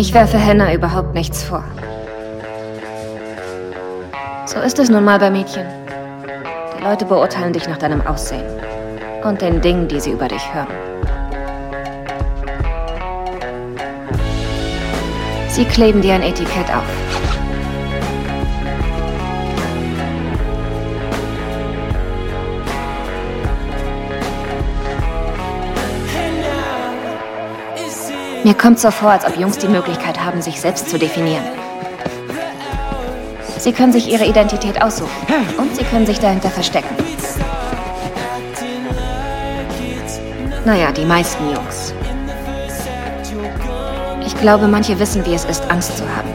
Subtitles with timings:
[0.00, 1.62] Ich werfe Hannah überhaupt nichts vor.
[4.46, 5.66] So ist es nun mal bei Mädchen.
[6.78, 8.46] Die Leute beurteilen dich nach deinem Aussehen
[9.24, 10.72] und den Dingen, die sie über dich hören.
[15.48, 17.09] Sie kleben dir ein Etikett auf.
[28.42, 31.44] Mir kommt so vor, als ob Jungs die Möglichkeit haben, sich selbst zu definieren.
[33.58, 35.10] Sie können sich ihre Identität aussuchen
[35.58, 36.94] und sie können sich dahinter verstecken.
[40.64, 41.92] Naja, die meisten Jungs.
[44.24, 46.30] Ich glaube, manche wissen, wie es ist, Angst zu haben.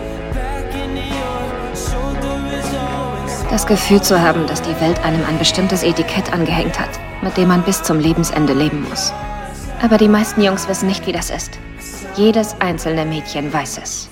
[3.50, 7.48] Das Gefühl zu haben, dass die Welt einem ein bestimmtes Etikett angehängt hat, mit dem
[7.48, 9.12] man bis zum Lebensende leben muss.
[9.82, 11.60] Aber die meisten Jungs wissen nicht, wie das ist.
[12.18, 14.10] Jedes einzelne Mädchen weiß es.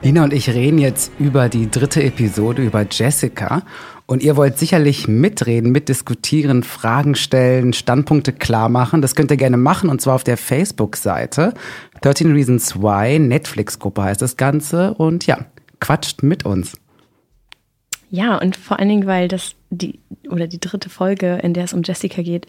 [0.00, 3.62] Lina und ich reden jetzt über die dritte Episode, über Jessica.
[4.06, 9.02] Und ihr wollt sicherlich mitreden, mitdiskutieren, Fragen stellen, Standpunkte klar machen.
[9.02, 11.54] Das könnt ihr gerne machen und zwar auf der Facebook-Seite.
[12.02, 14.94] 13 Reasons Why, Netflix-Gruppe heißt das Ganze.
[14.94, 15.46] Und ja,
[15.80, 16.74] quatscht mit uns.
[18.08, 19.98] Ja, und vor allen Dingen, weil das die
[20.30, 22.46] oder die dritte Folge, in der es um Jessica geht,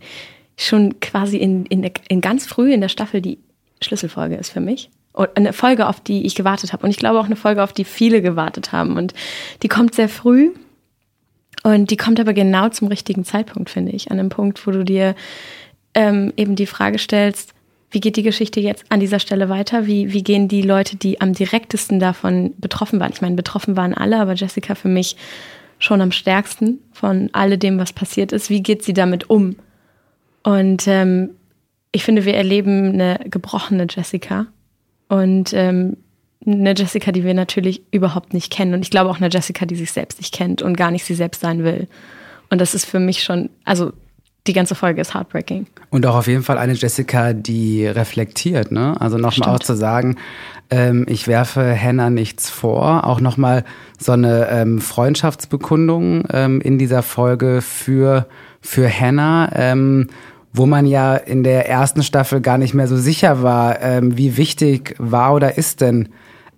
[0.56, 3.40] schon quasi in, in, in ganz früh in der Staffel die
[3.84, 4.90] Schlüsselfolge ist für mich
[5.36, 6.84] eine Folge, auf die ich gewartet habe.
[6.84, 8.98] Und ich glaube auch eine Folge, auf die viele gewartet haben.
[8.98, 9.14] Und
[9.62, 10.52] die kommt sehr früh.
[11.64, 14.12] Und die kommt aber genau zum richtigen Zeitpunkt, finde ich.
[14.12, 15.16] An einem Punkt, wo du dir
[15.94, 17.54] ähm, eben die Frage stellst,
[17.92, 19.86] wie geht die Geschichte jetzt an dieser Stelle weiter?
[19.86, 23.12] Wie, wie gehen die Leute, die am direktesten davon betroffen waren?
[23.14, 25.16] Ich meine, betroffen waren alle, aber Jessica für mich
[25.78, 28.50] schon am stärksten von alledem, was passiert ist.
[28.50, 29.58] Wie geht sie damit um?
[30.42, 31.30] Und ähm,
[31.94, 34.48] ich finde, wir erleben eine gebrochene Jessica
[35.08, 35.96] und ähm,
[36.46, 38.74] eine Jessica, die wir natürlich überhaupt nicht kennen.
[38.74, 41.14] Und ich glaube auch eine Jessica, die sich selbst nicht kennt und gar nicht sie
[41.14, 41.88] selbst sein will.
[42.50, 43.94] Und das ist für mich schon, also
[44.48, 45.68] die ganze Folge ist heartbreaking.
[45.92, 49.00] Und auch auf jeden Fall eine Jessica, die reflektiert, ne?
[49.00, 50.18] Also nochmal auch zu sagen,
[50.70, 53.06] ähm, ich werfe Hannah nichts vor.
[53.06, 53.64] Auch nochmal
[54.00, 58.28] so eine ähm, Freundschaftsbekundung ähm, in dieser Folge für,
[58.60, 59.50] für Hannah.
[60.54, 64.38] Wo man ja in der ersten Staffel gar nicht mehr so sicher war, ähm, wie
[64.38, 66.10] wichtig war oder ist denn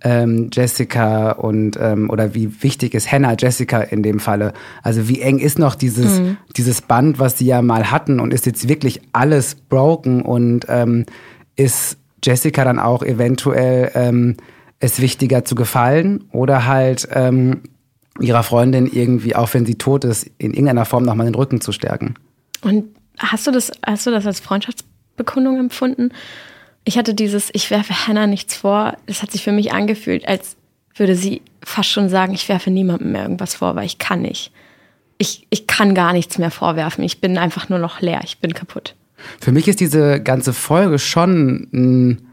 [0.02, 4.54] ähm, Jessica und ähm, oder wie wichtig ist Hannah Jessica in dem Falle?
[4.84, 6.38] Also wie eng ist noch dieses mhm.
[6.58, 11.06] dieses Band, was sie ja mal hatten und ist jetzt wirklich alles broken und ähm,
[11.56, 14.36] ist Jessica dann auch eventuell ähm,
[14.80, 17.62] es wichtiger zu gefallen oder halt ähm,
[18.20, 21.72] ihrer Freundin irgendwie, auch wenn sie tot ist, in irgendeiner Form nochmal den Rücken zu
[21.72, 22.16] stärken?
[22.62, 22.86] Und
[23.20, 26.10] Hast du das, hast du das als Freundschaftsbekundung empfunden?
[26.84, 28.98] Ich hatte dieses, ich werfe Hannah nichts vor.
[29.08, 30.56] Das hat sich für mich angefühlt, als
[30.96, 34.52] würde sie fast schon sagen, ich werfe niemandem mehr irgendwas vor, weil ich kann nicht.
[35.18, 37.04] Ich, ich kann gar nichts mehr vorwerfen.
[37.04, 38.22] Ich bin einfach nur noch leer.
[38.24, 38.96] Ich bin kaputt.
[39.40, 42.28] Für mich ist diese ganze Folge schon ein,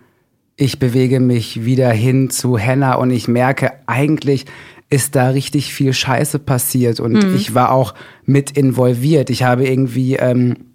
[0.56, 4.46] ich bewege mich wieder hin zu Hannah und ich merke eigentlich,
[4.90, 7.34] ist da richtig viel Scheiße passiert und mhm.
[7.34, 7.94] ich war auch
[8.26, 9.30] mit involviert.
[9.30, 10.71] Ich habe irgendwie ähm,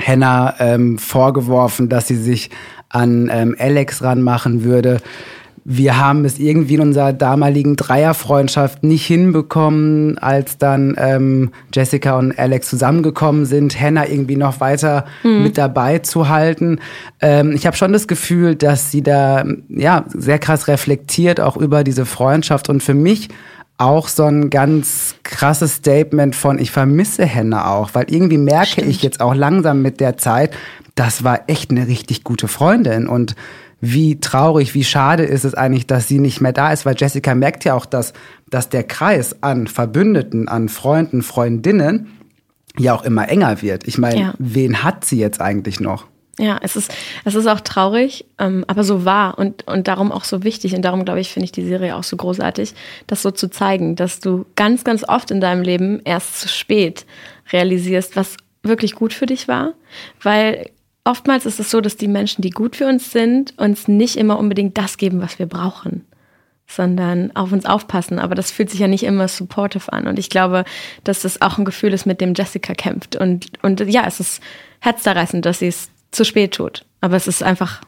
[0.00, 2.50] Hannah ähm, vorgeworfen, dass sie sich
[2.88, 4.98] an ähm, Alex ranmachen würde.
[5.64, 12.38] Wir haben es irgendwie in unserer damaligen Dreierfreundschaft nicht hinbekommen, als dann ähm, Jessica und
[12.38, 15.42] Alex zusammengekommen sind, Hannah irgendwie noch weiter mhm.
[15.42, 16.78] mit dabei zu halten.
[17.20, 21.84] Ähm, ich habe schon das Gefühl, dass sie da ja sehr krass reflektiert auch über
[21.84, 23.28] diese Freundschaft und für mich
[23.80, 28.88] auch so ein ganz krasses Statement von, ich vermisse Henne auch, weil irgendwie merke Stimmt.
[28.88, 30.54] ich jetzt auch langsam mit der Zeit,
[30.94, 33.34] das war echt eine richtig gute Freundin und
[33.80, 37.34] wie traurig, wie schade ist es eigentlich, dass sie nicht mehr da ist, weil Jessica
[37.34, 38.12] merkt ja auch, dass,
[38.50, 42.08] dass der Kreis an Verbündeten, an Freunden, Freundinnen
[42.78, 43.88] ja auch immer enger wird.
[43.88, 44.34] Ich meine, ja.
[44.38, 46.06] wen hat sie jetzt eigentlich noch?
[46.40, 46.90] Ja, es ist,
[47.26, 50.74] es ist auch traurig, ähm, aber so wahr und, und darum auch so wichtig.
[50.74, 52.72] Und darum, glaube ich, finde ich die Serie auch so großartig,
[53.06, 57.04] das so zu zeigen, dass du ganz, ganz oft in deinem Leben erst zu spät
[57.52, 59.74] realisierst, was wirklich gut für dich war.
[60.22, 60.70] Weil
[61.04, 64.38] oftmals ist es so, dass die Menschen, die gut für uns sind, uns nicht immer
[64.38, 66.06] unbedingt das geben, was wir brauchen
[66.66, 68.20] sondern auf uns aufpassen.
[68.20, 70.06] Aber das fühlt sich ja nicht immer supportive an.
[70.06, 70.64] Und ich glaube,
[71.02, 73.16] dass das auch ein Gefühl ist, mit dem Jessica kämpft.
[73.16, 74.40] Und, und ja, es ist
[74.78, 76.84] herzzerreißend, dass sie es zu spät tut.
[77.00, 77.80] Aber es ist einfach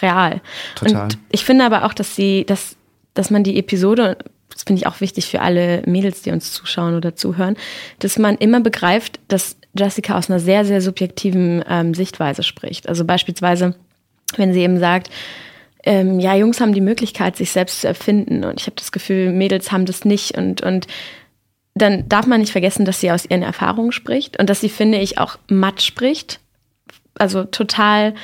[0.00, 0.40] real.
[0.74, 1.04] Total.
[1.04, 2.76] Und ich finde aber auch, dass sie, dass,
[3.14, 4.18] dass man die Episode,
[4.50, 7.56] das finde ich auch wichtig für alle Mädels, die uns zuschauen oder zuhören,
[7.98, 12.88] dass man immer begreift, dass Jessica aus einer sehr, sehr subjektiven ähm, Sichtweise spricht.
[12.88, 13.74] Also beispielsweise,
[14.36, 15.10] wenn sie eben sagt,
[15.84, 18.44] ähm, ja, Jungs haben die Möglichkeit, sich selbst zu erfinden.
[18.44, 20.36] Und ich habe das Gefühl, Mädels haben das nicht.
[20.36, 20.86] Und, und
[21.74, 24.98] dann darf man nicht vergessen, dass sie aus ihren Erfahrungen spricht und dass sie, finde
[24.98, 26.40] ich, auch matt spricht.
[27.20, 28.14] Also total,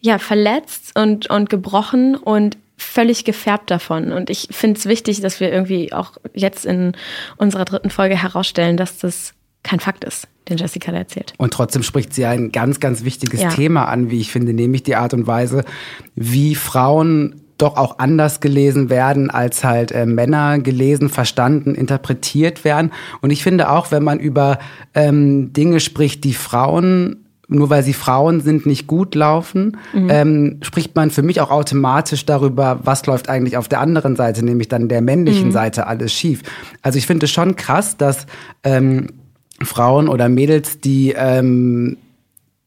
[0.00, 4.12] ja, verletzt und, und gebrochen und völlig gefärbt davon.
[4.12, 6.92] Und ich finde es wichtig, dass wir irgendwie auch jetzt in
[7.36, 11.34] unserer dritten Folge herausstellen, dass das kein Fakt ist, den Jessica da erzählt.
[11.38, 13.48] Und trotzdem spricht sie ein ganz, ganz wichtiges ja.
[13.50, 15.64] Thema an, wie ich finde, nämlich die Art und Weise,
[16.16, 22.92] wie Frauen doch auch anders gelesen werden, als halt äh, Männer gelesen, verstanden, interpretiert werden.
[23.20, 24.58] Und ich finde auch, wenn man über
[24.94, 30.08] ähm, Dinge spricht, die Frauen nur weil sie Frauen sind, nicht gut laufen, mhm.
[30.10, 34.44] ähm, spricht man für mich auch automatisch darüber, was läuft eigentlich auf der anderen Seite,
[34.44, 35.52] nämlich dann der männlichen mhm.
[35.52, 36.42] Seite alles schief.
[36.82, 38.26] Also ich finde es schon krass, dass
[38.64, 39.08] ähm,
[39.62, 41.96] Frauen oder Mädels, die ähm,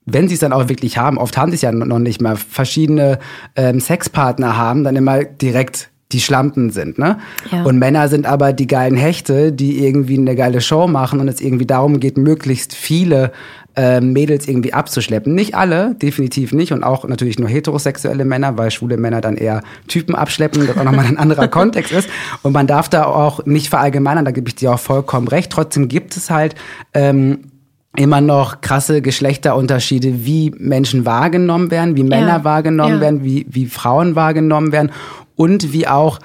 [0.06, 2.36] wenn sie es dann auch wirklich haben, oft haben sie es ja noch nicht mal,
[2.36, 3.20] verschiedene
[3.56, 7.18] ähm, Sexpartner haben, dann immer direkt die Schlampen sind, ne?
[7.52, 7.63] Ja.
[7.63, 11.42] Und Männer sind aber die geilen Hechte, die irgendwie eine geile Show machen und es
[11.42, 13.31] irgendwie darum geht, möglichst viele
[13.75, 15.34] äh, Mädels irgendwie abzuschleppen.
[15.34, 16.72] Nicht alle, definitiv nicht.
[16.72, 20.84] Und auch natürlich nur heterosexuelle Männer, weil schwule Männer dann eher Typen abschleppen, das auch
[20.84, 22.08] nochmal ein anderer Kontext ist.
[22.44, 25.51] Und man darf da auch nicht verallgemeinern, da gebe ich dir auch vollkommen recht.
[25.51, 26.56] Trotzdem gibt es halt
[26.94, 27.51] ähm,
[27.97, 32.44] immer noch krasse Geschlechterunterschiede, wie Menschen wahrgenommen werden, wie Männer ja.
[32.44, 33.01] wahrgenommen ja.
[33.01, 34.92] werden, wie, wie Frauen wahrgenommen werden
[35.36, 36.19] und wie auch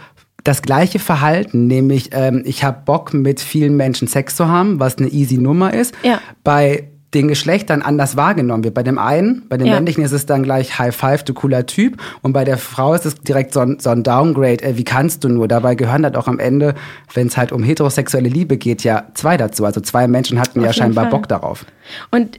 [0.45, 4.99] das gleiche Verhalten, nämlich ähm, ich habe Bock mit vielen Menschen Sex zu haben, was
[4.99, 5.95] eine easy Nummer ist.
[6.03, 6.21] Ja.
[6.45, 8.75] Bei den Geschlechtern anders wahrgenommen wird.
[8.75, 9.75] Bei dem einen, bei dem ja.
[9.75, 12.01] männlichen ist es dann gleich High Five, du cooler Typ.
[12.23, 15.25] Und bei der Frau ist es direkt so ein, so ein Downgrade, äh, wie kannst
[15.25, 15.49] du nur?
[15.49, 16.75] Dabei gehören halt auch am Ende,
[17.13, 19.65] wenn es halt um heterosexuelle Liebe geht, ja zwei dazu.
[19.65, 21.11] Also zwei Menschen hatten Auf ja scheinbar Fall.
[21.11, 21.67] Bock darauf.
[22.11, 22.39] Und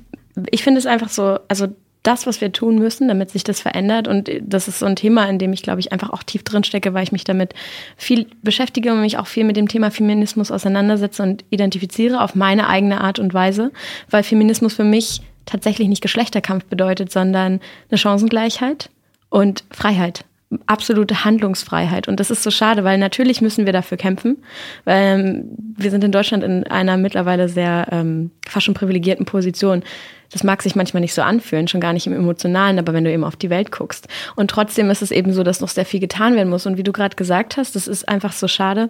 [0.50, 1.68] ich finde es einfach so, also
[2.04, 4.08] das, was wir tun müssen, damit sich das verändert.
[4.08, 6.64] Und das ist so ein Thema, in dem ich, glaube ich, einfach auch tief drin
[6.64, 7.54] stecke, weil ich mich damit
[7.96, 12.68] viel beschäftige und mich auch viel mit dem Thema Feminismus auseinandersetze und identifiziere auf meine
[12.68, 13.72] eigene Art und Weise,
[14.10, 17.60] weil Feminismus für mich tatsächlich nicht Geschlechterkampf bedeutet, sondern
[17.90, 18.90] eine Chancengleichheit
[19.30, 20.26] und Freiheit
[20.66, 22.08] absolute Handlungsfreiheit.
[22.08, 24.38] Und das ist so schade, weil natürlich müssen wir dafür kämpfen,
[24.84, 25.44] weil ähm,
[25.78, 29.84] wir sind in Deutschland in einer mittlerweile sehr ähm, fast schon privilegierten Position.
[30.32, 33.12] Das mag sich manchmal nicht so anfühlen, schon gar nicht im Emotionalen, aber wenn du
[33.12, 34.08] eben auf die Welt guckst.
[34.36, 36.66] Und trotzdem ist es eben so, dass noch sehr viel getan werden muss.
[36.66, 38.90] Und wie du gerade gesagt hast, das ist einfach so schade,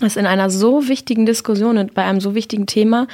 [0.00, 3.06] dass in einer so wichtigen Diskussion und bei einem so wichtigen Thema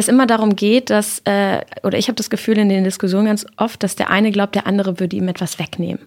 [0.00, 3.46] es immer darum geht, dass, äh, oder ich habe das Gefühl in den Diskussionen ganz
[3.56, 6.06] oft, dass der eine glaubt, der andere würde ihm etwas wegnehmen.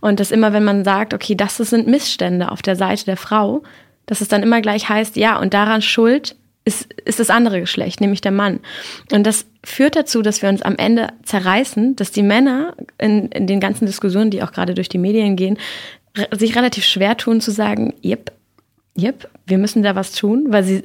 [0.00, 3.62] Und dass immer, wenn man sagt, okay, das sind Missstände auf der Seite der Frau,
[4.06, 8.00] dass es dann immer gleich heißt, ja, und daran schuld ist, ist das andere Geschlecht,
[8.00, 8.60] nämlich der Mann.
[9.12, 13.46] Und das führt dazu, dass wir uns am Ende zerreißen, dass die Männer in, in
[13.46, 15.58] den ganzen Diskussionen, die auch gerade durch die Medien gehen,
[16.32, 18.32] sich relativ schwer tun zu sagen, yep,
[18.98, 20.82] yep, wir müssen da was tun, weil sie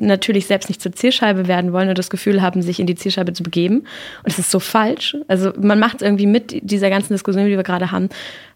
[0.00, 3.32] natürlich selbst nicht zur Zielscheibe werden wollen und das Gefühl haben, sich in die Zielscheibe
[3.32, 3.78] zu begeben.
[3.78, 5.16] Und das ist so falsch.
[5.28, 8.08] Also man macht es irgendwie mit dieser ganzen Diskussion, die wir gerade haben,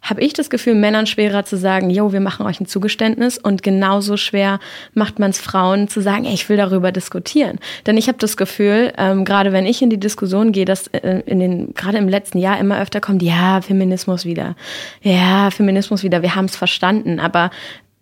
[0.04, 3.62] habe ich das Gefühl, Männern schwerer zu sagen, jo, wir machen euch ein Zugeständnis und
[3.62, 4.60] genauso schwer
[4.92, 7.58] macht man es Frauen zu sagen, ich will darüber diskutieren.
[7.86, 11.22] Denn ich habe das Gefühl, ähm, gerade wenn ich in die Diskussion gehe, dass äh,
[11.24, 14.56] in den gerade im letzten Jahr immer öfter kommt, ja, Feminismus wieder,
[15.02, 17.50] ja, Feminismus wieder, wir haben es verstanden, aber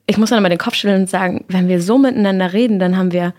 [0.07, 2.97] ich muss dann immer den Kopf stellen und sagen, wenn wir so miteinander reden, dann
[2.97, 3.35] haben wir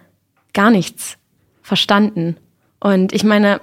[0.53, 1.17] gar nichts
[1.61, 2.37] verstanden.
[2.79, 3.61] Und ich meine,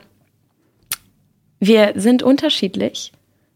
[1.59, 3.13] wir sind unterschiedlich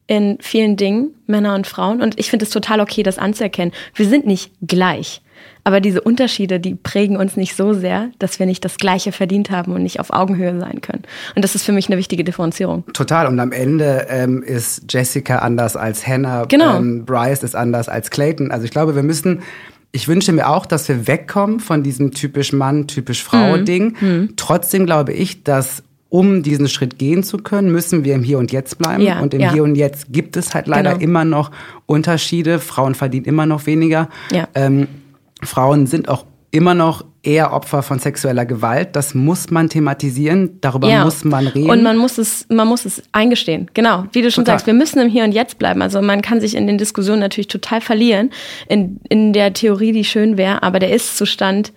[0.06, 2.02] in vielen Dingen, Männer und Frauen.
[2.02, 3.72] Und ich finde es total okay, das anzuerkennen.
[3.94, 5.22] Wir sind nicht gleich.
[5.64, 9.50] Aber diese Unterschiede, die prägen uns nicht so sehr, dass wir nicht das Gleiche verdient
[9.50, 11.02] haben und nicht auf Augenhöhe sein können.
[11.34, 12.84] Und das ist für mich eine wichtige Differenzierung.
[12.92, 13.26] Total.
[13.26, 16.44] Und am Ende ähm, ist Jessica anders als Hannah.
[16.44, 16.76] Genau.
[16.76, 18.50] Ähm, Bryce ist anders als Clayton.
[18.50, 19.42] Also ich glaube, wir müssen
[19.94, 23.96] ich wünsche mir auch, dass wir wegkommen von diesem typisch Mann, typisch Frau-Ding.
[24.00, 24.08] Mhm.
[24.08, 24.28] Mhm.
[24.34, 25.84] Trotzdem glaube ich, dass
[26.14, 29.02] um diesen Schritt gehen zu können, müssen wir im Hier und Jetzt bleiben.
[29.02, 29.52] Ja, und im ja.
[29.52, 31.02] Hier und Jetzt gibt es halt leider genau.
[31.02, 31.50] immer noch
[31.86, 32.60] Unterschiede.
[32.60, 34.08] Frauen verdienen immer noch weniger.
[34.30, 34.46] Ja.
[34.54, 34.86] Ähm,
[35.46, 38.94] Frauen sind auch immer noch eher Opfer von sexueller Gewalt.
[38.94, 41.04] Das muss man thematisieren, darüber ja.
[41.04, 41.68] muss man reden.
[41.68, 43.68] Und man muss es, man muss es eingestehen.
[43.74, 44.58] Genau, wie du schon total.
[44.58, 45.82] sagst, wir müssen im Hier und Jetzt bleiben.
[45.82, 48.30] Also man kann sich in den Diskussionen natürlich total verlieren,
[48.68, 51.72] in, in der Theorie, die schön wäre, aber der Ist-Zustand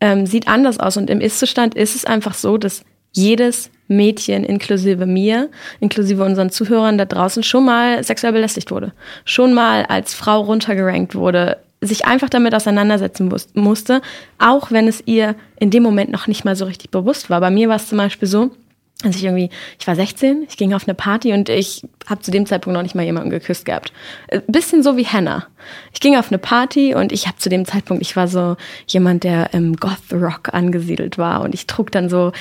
[0.00, 0.96] ähm, sieht anders aus.
[0.96, 2.82] Und im Ist-Zustand ist es einfach so, dass
[3.12, 8.92] jedes Mädchen inklusive mir, inklusive unseren Zuhörern da draußen schon mal sexuell belästigt wurde,
[9.24, 14.02] schon mal als Frau runtergerankt wurde, sich einfach damit auseinandersetzen musste,
[14.38, 17.40] auch wenn es ihr in dem Moment noch nicht mal so richtig bewusst war.
[17.40, 18.50] Bei mir war es zum Beispiel so,
[19.02, 22.30] Also ich irgendwie, ich war 16, ich ging auf eine Party und ich habe zu
[22.30, 23.92] dem Zeitpunkt noch nicht mal jemanden geküsst gehabt.
[24.28, 25.46] Äh, bisschen so wie Hannah.
[25.92, 29.24] Ich ging auf eine Party und ich habe zu dem Zeitpunkt, ich war so jemand,
[29.24, 32.32] der im Goth Rock angesiedelt war und ich trug dann so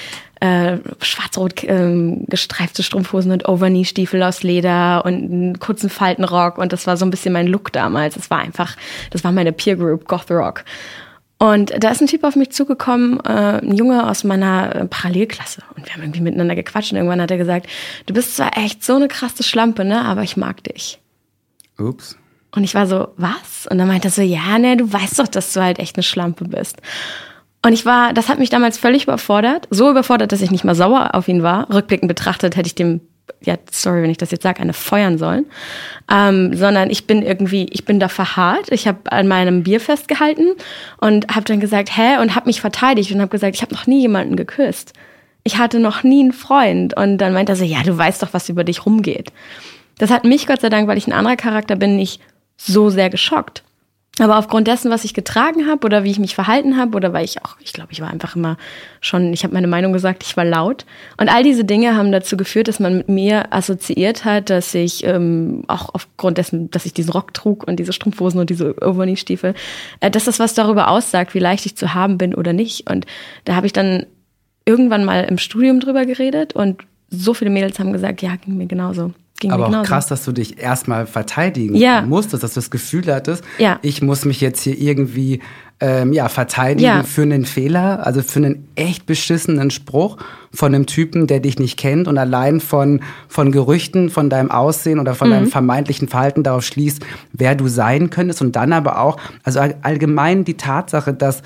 [0.45, 6.87] äh, schwarz-rot ähm, gestreifte Strumpfhosen und Overknee-Stiefel aus Leder und einen kurzen Faltenrock und das
[6.87, 8.15] war so ein bisschen mein Look damals.
[8.15, 8.75] Das war einfach,
[9.11, 10.63] das war meine Peer Group, Goth Rock.
[11.37, 15.63] Und da ist ein Typ auf mich zugekommen, äh, ein Junge aus meiner äh, Parallelklasse.
[15.75, 17.67] Und wir haben irgendwie miteinander gequatscht und irgendwann hat er gesagt,
[18.05, 20.99] du bist zwar echt so eine krasse Schlampe, ne, aber ich mag dich.
[21.77, 22.17] Ups.
[22.55, 23.67] Und ich war so, was?
[23.69, 26.03] Und dann meinte er so, ja, ne, du weißt doch, dass du halt echt eine
[26.03, 26.77] Schlampe bist.
[27.65, 29.67] Und ich war, das hat mich damals völlig überfordert.
[29.71, 31.67] So überfordert, dass ich nicht mal sauer auf ihn war.
[31.73, 33.01] Rückblickend betrachtet hätte ich dem
[33.41, 35.47] ja, sorry, wenn ich das jetzt sage, eine feuern sollen,
[36.11, 38.71] ähm, sondern ich bin irgendwie, ich bin da verharrt.
[38.71, 40.53] Ich habe an meinem Bier festgehalten
[40.99, 43.87] und habe dann gesagt, hä, und habe mich verteidigt und habe gesagt, ich habe noch
[43.87, 44.93] nie jemanden geküsst.
[45.43, 46.95] Ich hatte noch nie einen Freund.
[46.95, 49.31] Und dann meint er so, ja, du weißt doch, was über dich rumgeht.
[49.97, 52.21] Das hat mich, Gott sei Dank, weil ich ein anderer Charakter bin, nicht
[52.57, 53.63] so sehr geschockt.
[54.19, 57.25] Aber aufgrund dessen, was ich getragen habe oder wie ich mich verhalten habe oder weil
[57.25, 58.55] ich auch, ich glaube, ich war einfach immer
[59.01, 60.85] schon, ich habe meine Meinung gesagt, ich war laut.
[61.17, 65.03] Und all diese Dinge haben dazu geführt, dass man mit mir assoziiert hat, dass ich
[65.03, 69.53] ähm, auch aufgrund dessen, dass ich diesen Rock trug und diese Strumpfhosen und diese Overknee-Stiefel,
[69.99, 72.89] äh, dass das was darüber aussagt, wie leicht ich zu haben bin oder nicht.
[72.89, 73.05] Und
[73.43, 74.05] da habe ich dann
[74.65, 78.65] irgendwann mal im Studium drüber geredet und so viele Mädels haben gesagt, ja, ging mir
[78.65, 79.13] genauso.
[79.39, 82.01] Ging Aber auch krass, dass du dich erstmal verteidigen Ja.
[82.03, 83.79] musstest, dass du das Gefühl hattest, Ja.
[83.81, 85.41] ich muss mich jetzt hier irgendwie
[85.81, 87.03] ähm, ja, verteidigen Ja.
[87.03, 90.15] für einen Fehler, also für einen echt beschissenen Spruch
[90.53, 94.99] von einem Typen, der dich nicht kennt und allein von, von Gerüchten, von deinem Aussehen
[94.99, 95.33] oder von Mhm.
[95.33, 99.75] deinem vermeintlichen Verhalten darauf schließt, wer du sein könntest und dann aber auch, also all-
[99.81, 101.41] allgemein die Tatsache, dass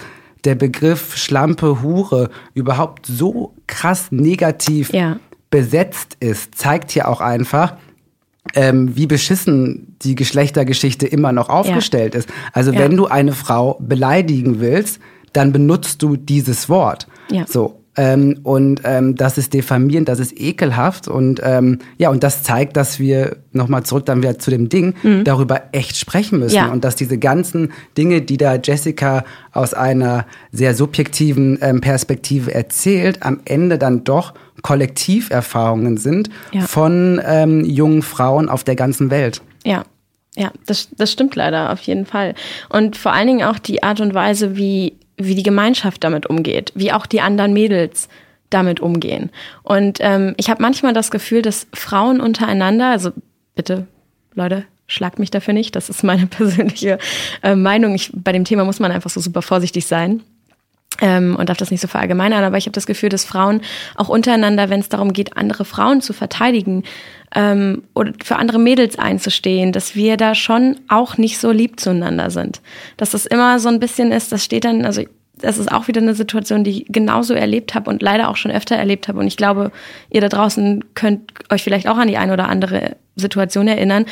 [0.45, 5.17] der Begriff Schlampe, Hure überhaupt so krass negativ Ja.
[5.49, 7.75] Besetzt ist, zeigt hier auch einfach,
[8.55, 12.29] ähm, wie beschissen die Geschlechtergeschichte immer noch aufgestellt ist.
[12.53, 12.79] Also Ja.
[12.79, 14.99] wenn du eine Frau beleidigen willst,
[15.33, 17.07] dann benutzt du dieses Wort.
[17.29, 17.45] Ja.
[17.47, 17.78] So.
[18.01, 22.77] Ähm, und ähm, das ist diffamierend, das ist ekelhaft und ähm, ja, und das zeigt,
[22.77, 24.93] dass wir nochmal zurück dann wieder zu dem Ding
[25.25, 26.65] darüber echt sprechen müssen Mhm.
[26.67, 26.71] Ja.
[26.71, 33.23] und dass diese ganzen Dinge, die da Jessica aus einer sehr subjektiven ähm, Perspektive erzählt,
[33.23, 36.61] am Ende dann doch Kollektiverfahrungen sind Ja.
[36.61, 39.41] von ähm, jungen Frauen auf der ganzen Welt.
[39.65, 39.83] Ja,
[40.35, 42.35] ja, das, das stimmt leider auf jeden Fall.
[42.69, 46.71] Und vor allen Dingen auch die Art und Weise, wie, wie die Gemeinschaft damit umgeht,
[46.75, 48.09] wie auch die anderen Mädels
[48.49, 49.29] damit umgehen.
[49.63, 53.11] Und ähm, ich habe manchmal das Gefühl, dass Frauen untereinander, also
[53.55, 53.85] bitte,
[54.33, 56.97] Leute, schlagt mich dafür nicht, das ist meine persönliche
[57.43, 57.93] äh, Meinung.
[57.93, 60.23] Ich, bei dem Thema muss man einfach so super vorsichtig sein
[61.01, 63.61] ähm, und darf das nicht so verallgemeinern, aber ich habe das Gefühl, dass Frauen
[63.95, 66.83] auch untereinander, wenn es darum geht, andere Frauen zu verteidigen
[67.35, 72.31] ähm, oder für andere Mädels einzustehen, dass wir da schon auch nicht so lieb zueinander
[72.31, 72.61] sind.
[72.97, 75.03] Dass das immer so ein bisschen ist, das steht dann, also
[75.41, 78.51] das ist auch wieder eine Situation, die ich genauso erlebt habe und leider auch schon
[78.51, 79.19] öfter erlebt habe.
[79.19, 79.71] Und ich glaube,
[80.09, 84.05] ihr da draußen könnt euch vielleicht auch an die eine oder andere Situation erinnern,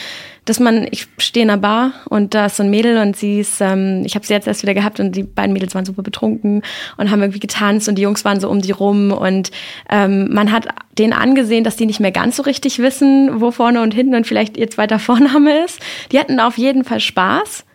[0.46, 3.40] dass man, ich stehe in einer Bar und da ist so ein Mädel und sie
[3.40, 6.04] ist, ähm, ich habe sie jetzt erst wieder gehabt und die beiden Mädels waren super
[6.04, 6.62] betrunken
[6.98, 9.52] und haben irgendwie getanzt und die Jungs waren so um die rum und
[9.90, 10.68] ähm, man hat
[10.98, 14.28] denen angesehen, dass die nicht mehr ganz so richtig wissen, wo vorne und hinten und
[14.28, 15.80] vielleicht ihr zweiter Vorname ist.
[16.12, 17.66] Die hatten auf jeden Fall Spaß.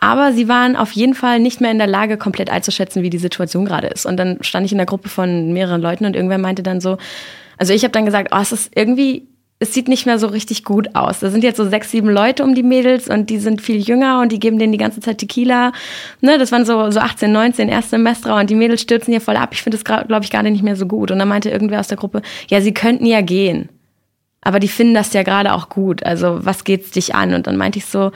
[0.00, 3.18] Aber sie waren auf jeden Fall nicht mehr in der Lage, komplett einzuschätzen, wie die
[3.18, 4.06] Situation gerade ist.
[4.06, 6.96] Und dann stand ich in der Gruppe von mehreren Leuten und irgendwer meinte dann so,
[7.58, 9.28] also ich habe dann gesagt, oh, es ist irgendwie,
[9.58, 11.20] es sieht nicht mehr so richtig gut aus.
[11.20, 14.22] Da sind jetzt so sechs, sieben Leute um die Mädels und die sind viel jünger
[14.22, 15.72] und die geben denen die ganze Zeit Tequila.
[16.22, 19.50] Ne, das waren so, so 18, 19 Erstsemester und die Mädels stürzen hier voll ab.
[19.52, 21.10] Ich finde das, glaube ich, gerade nicht mehr so gut.
[21.10, 23.68] Und dann meinte irgendwer aus der Gruppe, ja, sie könnten ja gehen.
[24.40, 26.02] Aber die finden das ja gerade auch gut.
[26.06, 27.34] Also was geht's dich an?
[27.34, 28.12] Und dann meinte ich so,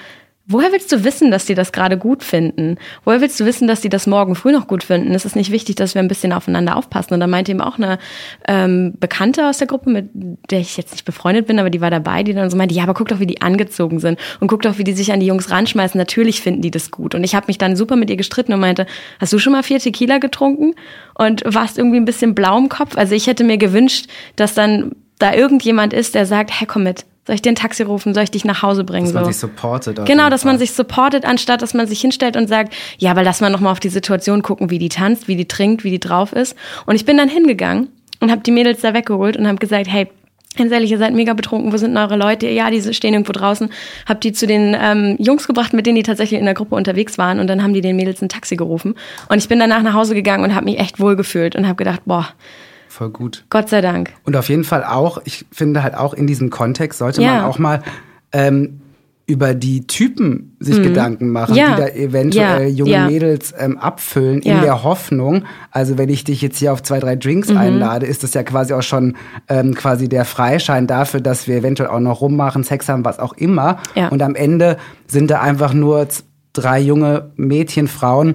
[0.46, 2.76] Woher willst du wissen, dass die das gerade gut finden?
[3.04, 5.14] Woher willst du wissen, dass die das morgen früh noch gut finden?
[5.14, 7.14] Es ist nicht wichtig, dass wir ein bisschen aufeinander aufpassen.
[7.14, 7.98] Und da meinte eben auch eine
[8.46, 10.10] ähm, Bekannte aus der Gruppe, mit
[10.50, 12.82] der ich jetzt nicht befreundet bin, aber die war dabei, die dann so meinte, ja,
[12.82, 15.26] aber guck doch, wie die angezogen sind und guck doch, wie die sich an die
[15.26, 15.96] Jungs ranschmeißen.
[15.96, 17.14] Natürlich finden die das gut.
[17.14, 18.84] Und ich habe mich dann super mit ihr gestritten und meinte,
[19.20, 20.74] hast du schon mal vier Tequila getrunken
[21.14, 22.98] und warst irgendwie ein bisschen blau im Kopf?
[22.98, 27.06] Also ich hätte mir gewünscht, dass dann da irgendjemand ist, der sagt, hey, komm mit.
[27.26, 28.12] Soll ich dir ein Taxi rufen?
[28.12, 29.06] Soll ich dich nach Hause bringen?
[29.06, 29.30] Dass man so.
[29.30, 30.04] sich supportet.
[30.04, 33.40] Genau, dass man sich supportet, anstatt dass man sich hinstellt und sagt, ja, aber lass
[33.40, 36.32] mal nochmal auf die Situation gucken, wie die tanzt, wie die trinkt, wie die drauf
[36.32, 36.54] ist.
[36.84, 37.88] Und ich bin dann hingegangen
[38.20, 40.08] und habe die Mädels da weggeholt und habe gesagt, hey,
[40.56, 42.48] ganz ehrlich, ihr seid mega betrunken, wo sind eure Leute?
[42.48, 43.70] Ja, die stehen irgendwo draußen.
[44.06, 47.16] Hab die zu den ähm, Jungs gebracht, mit denen die tatsächlich in der Gruppe unterwegs
[47.16, 48.94] waren und dann haben die den Mädels ein Taxi gerufen.
[49.28, 52.02] Und ich bin danach nach Hause gegangen und habe mich echt wohlgefühlt und habe gedacht,
[52.04, 52.28] boah,
[52.94, 53.44] voll gut.
[53.50, 54.12] Gott sei Dank.
[54.24, 57.34] Und auf jeden Fall auch, ich finde halt auch in diesem Kontext sollte Ja.
[57.36, 57.82] man auch mal
[58.32, 58.80] ähm,
[59.26, 61.56] über die Typen sich Gedanken machen, Mhm.
[61.58, 61.74] Ja.
[61.76, 62.74] die da eventuell Ja.
[62.74, 63.06] junge Ja.
[63.06, 67.16] Mädels ähm, abfüllen, in der Hoffnung, also wenn ich dich jetzt hier auf zwei, drei
[67.16, 67.56] Drinks Mhm.
[67.56, 69.16] einlade, ist das ja quasi auch schon
[69.48, 73.32] ähm, quasi der Freischein dafür, dass wir eventuell auch noch rummachen, Sex haben, was auch
[73.32, 73.78] immer.
[74.10, 76.06] Und am Ende sind da einfach nur
[76.52, 78.34] drei junge Mädchen, Frauen,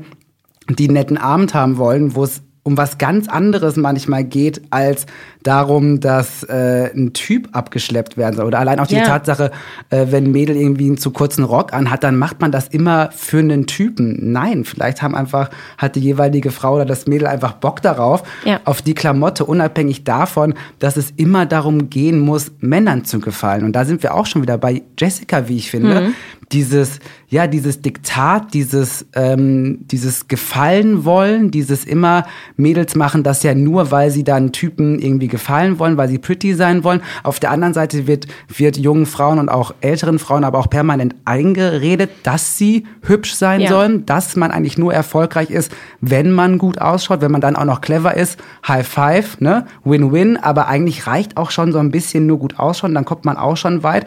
[0.69, 5.07] die einen netten Abend haben wollen, wo es um was ganz anderes manchmal geht, als
[5.41, 8.45] darum, dass äh, ein Typ abgeschleppt werden soll.
[8.45, 9.03] Oder allein auch die Ja.
[9.05, 9.49] Tatsache,
[9.89, 13.09] äh, wenn ein Mädel irgendwie einen zu kurzen Rock anhat, dann macht man das immer
[13.11, 14.31] für einen Typen.
[14.31, 15.49] Nein, vielleicht haben einfach,
[15.79, 18.59] hat die jeweilige Frau oder das Mädel einfach Bock darauf, Ja.
[18.65, 23.63] auf die Klamotte, unabhängig davon, dass es immer darum gehen muss, Männern zu gefallen.
[23.63, 26.01] Und da sind wir auch schon wieder bei Jessica, wie ich finde.
[26.01, 26.13] Mhm.
[26.51, 32.25] Dieses, ja, dieses Diktat, dieses, ähm, dieses Gefallen wollen, dieses immer,
[32.57, 36.55] Mädels machen das ja nur, weil sie dann Typen irgendwie gefallen wollen, weil sie pretty
[36.55, 37.01] sein wollen.
[37.23, 41.13] Auf der anderen Seite wird, wird jungen Frauen und auch älteren Frauen aber auch permanent
[41.25, 43.69] eingeredet, dass sie hübsch sein Ja.
[43.69, 47.65] sollen, dass man eigentlich nur erfolgreich ist, wenn man gut ausschaut, wenn man dann auch
[47.65, 48.39] noch clever ist.
[48.67, 49.67] High five, ne?
[49.83, 50.37] Win-win.
[50.37, 53.55] Aber eigentlich reicht auch schon so ein bisschen nur gut ausschauen, dann kommt man auch
[53.57, 54.05] schon weit.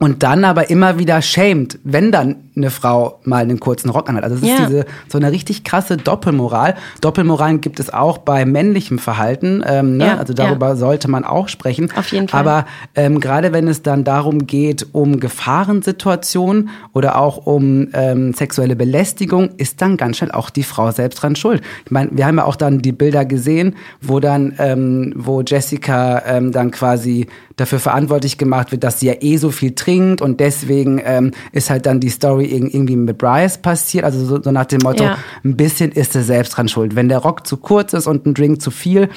[0.00, 4.24] Und dann aber immer wieder schämt, wenn dann eine Frau mal einen kurzen Rock anhat.
[4.24, 4.66] Also es ist Ja.
[4.66, 6.74] diese so eine richtig krasse Doppelmoral.
[7.00, 9.62] Doppelmoralen gibt es auch bei männlichem Verhalten.
[9.66, 10.06] Ähm, ne?
[10.06, 11.90] Ja, also darüber sollte man auch sprechen.
[11.96, 12.40] Auf jeden Fall.
[12.40, 18.76] Aber ähm, gerade wenn es dann darum geht, um Gefahrensituationen oder auch um ähm, sexuelle
[18.76, 21.62] Belästigung, ist dann ganz schnell auch die Frau selbst dran schuld.
[21.84, 26.22] Ich meine, wir haben ja auch dann die Bilder gesehen, wo dann, ähm, wo Jessica
[26.26, 30.40] ähm, dann quasi dafür verantwortlich gemacht wird, dass sie ja eh so viel trinkt und
[30.40, 34.04] deswegen ähm, ist halt dann die Story irg- irgendwie mit Bryce passiert.
[34.04, 35.18] Also so, so nach dem Motto, Ja.
[35.44, 36.96] ein bisschen ist sie selbst dran schuld.
[36.96, 39.08] Wenn der Rock zu kurz ist und ein Drink zu viel,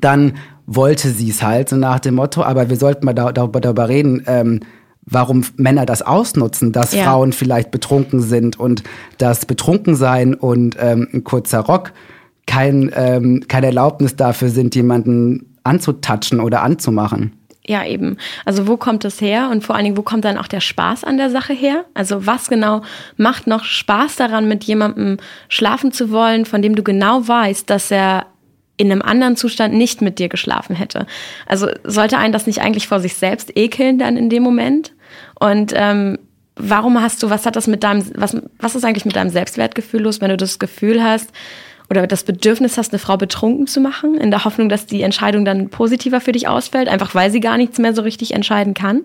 [0.00, 0.34] dann
[0.66, 3.88] wollte sie es halt, so nach dem Motto, aber wir sollten mal da, darüber, darüber
[3.88, 4.60] reden, ähm,
[5.04, 7.04] warum Männer das ausnutzen, dass Ja.
[7.04, 8.84] Frauen vielleicht betrunken sind und
[9.18, 11.92] dass Betrunkensein und ähm, ein kurzer Rock
[12.46, 17.32] kein, ähm, keine Erlaubnis dafür sind, jemanden anzutatschen oder anzumachen.
[17.66, 18.16] Ja, eben.
[18.44, 21.04] Also wo kommt das her und vor allen Dingen, wo kommt dann auch der Spaß
[21.04, 21.84] an der Sache her?
[21.94, 22.82] Also was genau
[23.16, 25.18] macht noch Spaß daran, mit jemandem
[25.48, 28.26] schlafen zu wollen, von dem du genau weißt, dass er
[28.76, 31.06] in einem anderen Zustand nicht mit dir geschlafen hätte?
[31.46, 34.92] Also sollte einen das nicht eigentlich vor sich selbst ekeln dann in dem Moment?
[35.38, 36.18] Und ähm,
[36.56, 40.02] warum hast du, was hat das mit deinem, was, was ist eigentlich mit deinem Selbstwertgefühl
[40.02, 41.30] los, wenn du das Gefühl hast,
[41.90, 45.44] oder das Bedürfnis hast, eine Frau betrunken zu machen, in der Hoffnung, dass die Entscheidung
[45.44, 49.02] dann positiver für dich ausfällt, einfach weil sie gar nichts mehr so richtig entscheiden kann.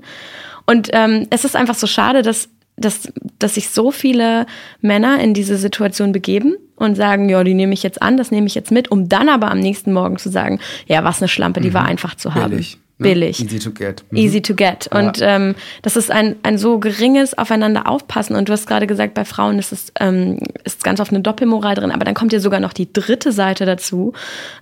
[0.67, 4.45] Und ähm, es ist einfach so schade, dass, dass, dass sich so viele
[4.81, 8.47] Männer in diese Situation begeben und sagen, ja, die nehme ich jetzt an, das nehme
[8.47, 11.61] ich jetzt mit, um dann aber am nächsten Morgen zu sagen, ja, was eine Schlampe,
[11.61, 12.51] die war einfach zu haben.
[12.51, 12.77] Billig.
[12.97, 13.10] Ne?
[13.10, 13.39] Billig.
[13.41, 14.03] Easy to get.
[14.10, 14.17] Mhm.
[14.17, 14.88] Easy to get.
[14.88, 18.36] Und ähm, das ist ein, ein so geringes Aufeinander aufpassen.
[18.36, 21.75] Und du hast gerade gesagt, bei Frauen ist es ähm, ist ganz oft eine Doppelmoral
[21.75, 24.13] drin, aber dann kommt ja sogar noch die dritte Seite dazu.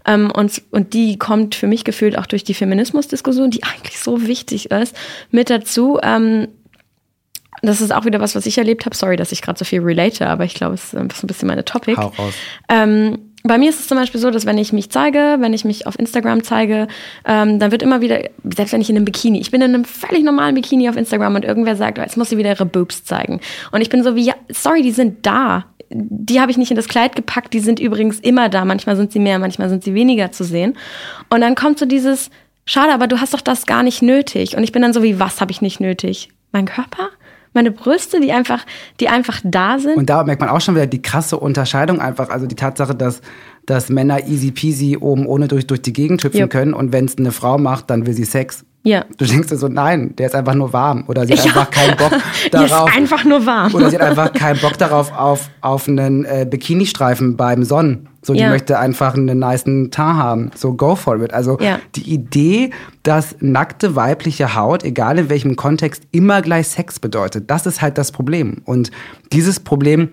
[0.06, 4.28] Ähm, und, und die kommt für mich gefühlt auch durch die Feminismusdiskussion, die eigentlich so
[4.28, 4.96] wichtig ist,
[5.32, 6.00] mit dazu.
[6.02, 6.48] Ähm,
[7.62, 8.96] das ist auch wieder was, was ich erlebt habe.
[8.96, 11.63] Sorry, dass ich gerade so viel relate, aber ich glaube, es ist ein bisschen meine
[11.63, 11.96] Topic.
[11.96, 12.34] Hau raus.
[12.67, 15.65] Ähm, bei mir ist es zum Beispiel so, dass wenn ich mich zeige, wenn ich
[15.65, 16.88] mich auf Instagram zeige,
[17.25, 18.21] ähm, dann wird immer wieder,
[18.56, 21.36] selbst wenn ich in einem Bikini, ich bin in einem völlig normalen Bikini auf Instagram
[21.36, 23.41] und irgendwer sagt, oh, jetzt muss sie wieder ihre Boobs zeigen.
[23.71, 25.65] Und ich bin so wie, ja, sorry, die sind da.
[25.89, 28.63] Die habe ich nicht in das Kleid gepackt, die sind übrigens immer da.
[28.63, 30.77] Manchmal sind sie mehr, manchmal sind sie weniger zu sehen.
[31.29, 32.29] Und dann kommt so dieses,
[32.65, 34.56] schade, aber du hast doch das gar nicht nötig.
[34.56, 36.29] Und ich bin dann so wie, was habe ich nicht nötig?
[36.53, 37.10] Mein Körper?
[37.54, 38.66] Meine Brüste, die einfach,
[39.00, 39.96] die einfach da sind?
[39.96, 42.30] Und da merkt man auch schon wieder die krasse Unterscheidung einfach.
[42.30, 43.22] Also die Tatsache, dass,
[43.66, 46.50] dass Männer easy peasy oben ohne durch, durch die Gegend hüpfen Jupp.
[46.50, 48.66] können und wenn es eine Frau macht, dann will sie Sex.
[48.86, 49.06] Ja.
[49.17, 51.06] Du denkst dir so, nein, der ist einfach nur warm.
[51.08, 51.52] Oder sie hat Ja.
[51.52, 52.12] einfach keinen Bock
[52.46, 52.89] Die darauf.
[52.89, 53.74] ist einfach nur warm.
[53.74, 58.10] Oder sie hat einfach keinen Bock darauf, auf, auf einen äh, Bikini-Streifen beim Sonnen.
[58.22, 58.50] So, die Ja.
[58.50, 60.52] möchte einfach einen niceen Tar haben.
[60.56, 61.34] So, go for it.
[61.34, 61.80] Also, Ja.
[61.96, 62.72] die Idee,
[63.04, 67.98] dass nackte weibliche Haut, egal in welchem Kontext, immer gleich Sex bedeutet, das ist halt
[67.98, 68.62] das Problem.
[68.65, 68.91] Und
[69.32, 70.10] dieses Problem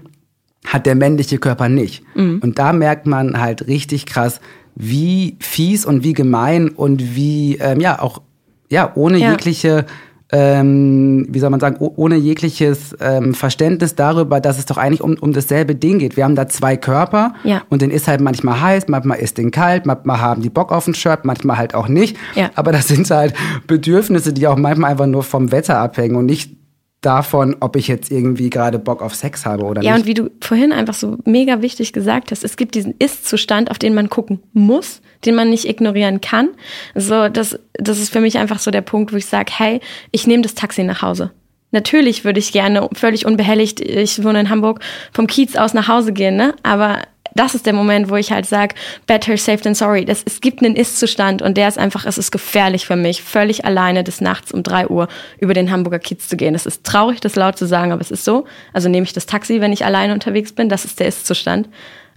[0.66, 2.04] hat der männliche Körper nicht.
[2.14, 2.38] Mhm.
[2.42, 4.40] Und da merkt man halt richtig krass,
[4.76, 8.22] wie fies und wie gemein und wie, ähm, ja, auch,
[8.70, 9.30] ja, ohne Ja.
[9.32, 9.84] jegliche
[10.32, 15.00] ähm, wie soll man sagen, oh- ohne jegliches ähm, Verständnis darüber, dass es doch eigentlich
[15.02, 16.16] um, um dasselbe Ding geht.
[16.16, 17.62] Wir haben da zwei Körper Ja.
[17.68, 20.86] und den ist halt manchmal heiß, manchmal ist den kalt, manchmal haben die Bock auf
[20.86, 22.16] ein Shirt, manchmal halt auch nicht.
[22.36, 22.50] Ja.
[22.54, 23.34] Aber das sind halt
[23.66, 26.56] Bedürfnisse, die auch manchmal einfach nur vom Wetter abhängen und nicht
[27.00, 30.02] davon, ob ich jetzt irgendwie gerade Bock auf Sex habe oder Ja, nicht.
[30.02, 33.78] und wie du vorhin einfach so mega wichtig gesagt hast, es gibt diesen Ist-Zustand, auf
[33.78, 36.48] den man gucken muss, den man nicht ignorieren kann.
[36.94, 39.80] So, das, das ist für mich einfach so der Punkt, wo ich sage, hey,
[40.10, 41.30] ich nehme das Taxi nach Hause.
[41.72, 44.80] Natürlich würde ich gerne völlig unbehelligt, ich wohne in Hamburg,
[45.12, 46.54] vom Kiez aus nach Hause gehen, ne?
[46.64, 47.02] Aber
[47.34, 48.74] das ist der Moment, wo ich halt sage,
[49.06, 50.04] better safe than sorry.
[50.04, 53.64] Das, es gibt einen Ist-Zustand und der ist einfach, es ist gefährlich für mich, völlig
[53.64, 56.54] alleine des Nachts um drei Uhr über den Hamburger Kiez zu gehen.
[56.54, 58.46] Es ist traurig, das laut zu sagen, aber es ist so.
[58.72, 60.68] Also nehme ich das Taxi, wenn ich alleine unterwegs bin.
[60.68, 61.68] Das ist der Ist-Zustand.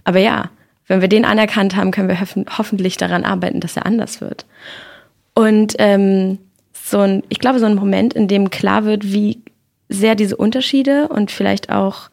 [0.02, 0.50] Aber ja,
[0.86, 4.44] wenn wir den anerkannt haben, können wir hoffentlich daran arbeiten, dass er anders wird.
[5.34, 6.38] Und ähm,
[6.72, 9.40] so ein, ich glaube, so ein Moment, in dem klar wird, wie
[9.88, 12.10] sehr diese Unterschiede und vielleicht auch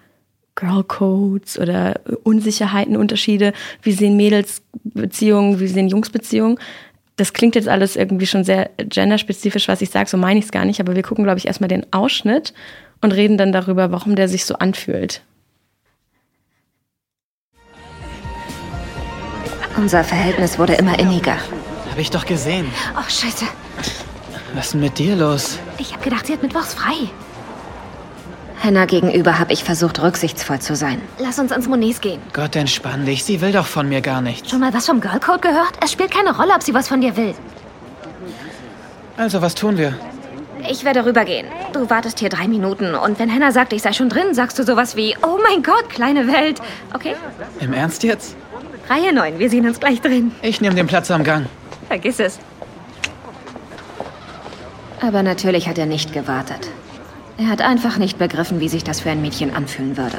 [0.56, 6.58] Girl Codes oder Unsicherheiten, Unterschiede, wie sehen Mädels Beziehungen, wie sehen Jungs Beziehungen.
[7.16, 10.52] Das klingt jetzt alles irgendwie schon sehr genderspezifisch, was ich sage, so meine ich es
[10.52, 12.54] gar nicht, aber wir gucken, glaube ich, erstmal den Ausschnitt
[13.02, 15.22] und reden dann darüber, warum der sich so anfühlt.
[19.78, 21.38] Unser Verhältnis wurde immer inniger.
[21.90, 22.72] Hab ich doch gesehen.
[22.96, 23.46] Oh, scheiße.
[24.54, 25.60] Was ist denn mit dir los?
[25.78, 27.10] Ich hab gedacht, sie hat Mittwochs frei.
[28.64, 31.02] Hannah gegenüber habe ich versucht, rücksichtsvoll zu sein.
[31.18, 32.22] Lass uns ans Monets gehen.
[32.34, 33.24] Gott, entspann dich.
[33.24, 34.50] Sie will doch von mir gar nichts.
[34.50, 35.74] Schon mal was vom Girlcode gehört?
[35.84, 37.34] Es spielt keine Rolle, ob sie was von dir will.
[39.18, 39.96] Also, was tun wir?
[40.70, 41.48] Ich werde rübergehen.
[41.74, 44.64] Du wartest hier drei Minuten und wenn Hannah sagt, ich sei schon drin, sagst du
[44.64, 46.62] sowas wie, oh mein Gott, kleine Welt.
[46.94, 47.16] Okay?
[47.60, 48.36] Im Ernst jetzt?
[48.92, 50.34] Reihe 9, wir sehen uns gleich drin.
[50.42, 51.46] Ich nehme den Platz am Gang.
[51.88, 52.40] Vergiss es.
[55.00, 56.70] Aber natürlich hat er nicht gewartet.
[57.38, 60.18] Er hat einfach nicht begriffen, wie sich das für ein Mädchen anfühlen würde.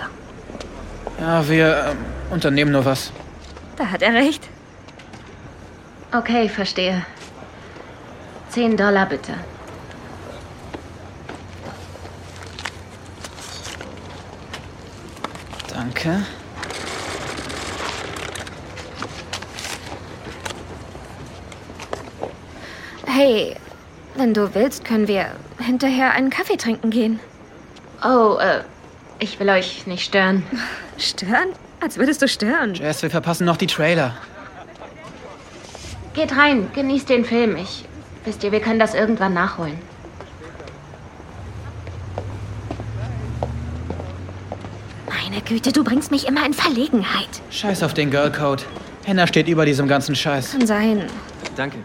[1.21, 3.13] Ja, wir äh, unternehmen nur was.
[3.77, 4.49] Da hat er recht.
[6.11, 7.05] Okay, verstehe.
[8.49, 9.35] Zehn Dollar bitte.
[15.75, 16.23] Danke.
[23.15, 23.57] Hey,
[24.15, 25.27] wenn du willst, können wir
[25.59, 27.21] hinterher einen Kaffee trinken gehen.
[28.03, 28.63] Oh, äh,
[29.19, 30.45] ich will euch nicht stören.
[30.97, 31.49] Stören?
[31.81, 32.75] Als würdest du stören.
[32.75, 34.15] Jess, wir verpassen noch die Trailer.
[36.15, 37.57] Geht rein, genießt den Film.
[37.57, 37.85] Ich,
[38.25, 39.79] wisst ihr, wir können das irgendwann nachholen.
[45.07, 47.43] Meine Güte, du bringst mich immer in Verlegenheit.
[47.51, 48.65] Scheiß auf den Girlcode.
[49.05, 50.53] Henna steht über diesem ganzen Scheiß.
[50.53, 51.07] Kann sein.
[51.57, 51.77] Danke.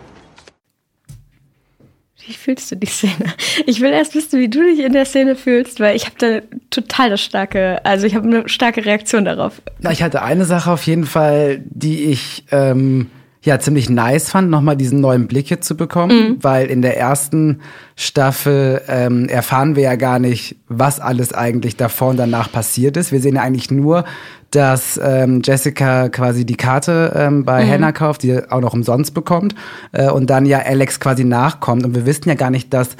[2.27, 3.33] Wie fühlst du die Szene?
[3.65, 6.57] Ich will erst wissen, wie du dich in der Szene fühlst, weil ich habe da
[6.69, 9.61] total das starke, also ich habe eine starke Reaktion darauf.
[9.79, 13.07] Na, ich hatte eine Sache auf jeden Fall, die ich ähm,
[13.43, 16.43] ja ziemlich nice fand, nochmal diesen neuen Blick hier zu bekommen, mhm.
[16.43, 17.61] weil in der ersten
[17.95, 23.13] Staffel ähm, erfahren wir ja gar nicht, was alles eigentlich davor und danach passiert ist.
[23.13, 24.03] Wir sehen ja eigentlich nur,
[24.51, 27.69] dass ähm, Jessica quasi die Karte ähm, bei mhm.
[27.69, 29.55] Hannah kauft, die auch noch umsonst bekommt,
[29.91, 31.85] äh, und dann ja Alex quasi nachkommt.
[31.85, 32.95] Und wir wissen ja gar nicht, dass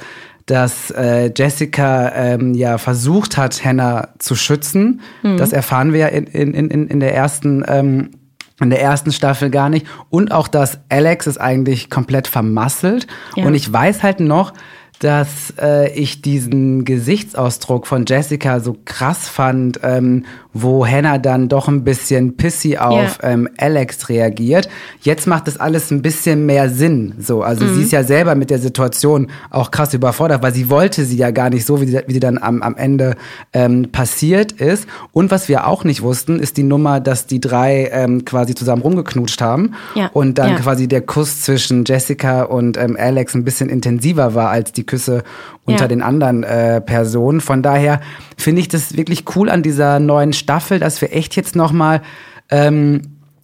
[0.46, 5.02] dass äh, Jessica ähm, ja versucht hat, Hannah zu schützen.
[5.22, 5.36] Mhm.
[5.36, 8.12] Das erfahren wir ja in, in, in, in der ersten ähm,
[8.60, 9.86] in der ersten Staffel gar nicht.
[10.10, 13.08] Und auch, dass Alex es eigentlich komplett vermasselt.
[13.36, 13.46] Ja.
[13.46, 14.54] Und ich weiß halt noch,
[15.00, 20.26] dass äh, ich diesen Gesichtsausdruck von Jessica so krass fand, ähm,
[20.62, 23.34] wo Hannah dann doch ein bisschen pissy auf yeah.
[23.34, 24.70] ähm, Alex reagiert.
[25.02, 27.16] Jetzt macht das alles ein bisschen mehr Sinn.
[27.20, 27.76] So, also mhm.
[27.76, 31.32] sie ist ja selber mit der Situation auch krass überfordert, weil sie wollte sie ja
[31.32, 33.16] gar nicht so, wie sie, wie sie dann am, am Ende
[33.54, 34.88] ähm, passiert ist.
[35.12, 38.82] Und was wir auch nicht wussten, ist die Nummer, dass die drei ähm, quasi zusammen
[38.82, 40.10] rumgeknutscht haben ja.
[40.14, 40.56] und dann ja.
[40.58, 45.24] quasi der Kuss zwischen Jessica und ähm, Alex ein bisschen intensiver war als die Küsse
[45.68, 45.88] unter ja.
[45.88, 47.42] den anderen äh, Personen.
[47.42, 48.00] Von daher
[48.38, 52.02] finde ich das wirklich cool an dieser neuen Staffel, dass wir echt jetzt noch mal
[52.50, 53.02] ähm,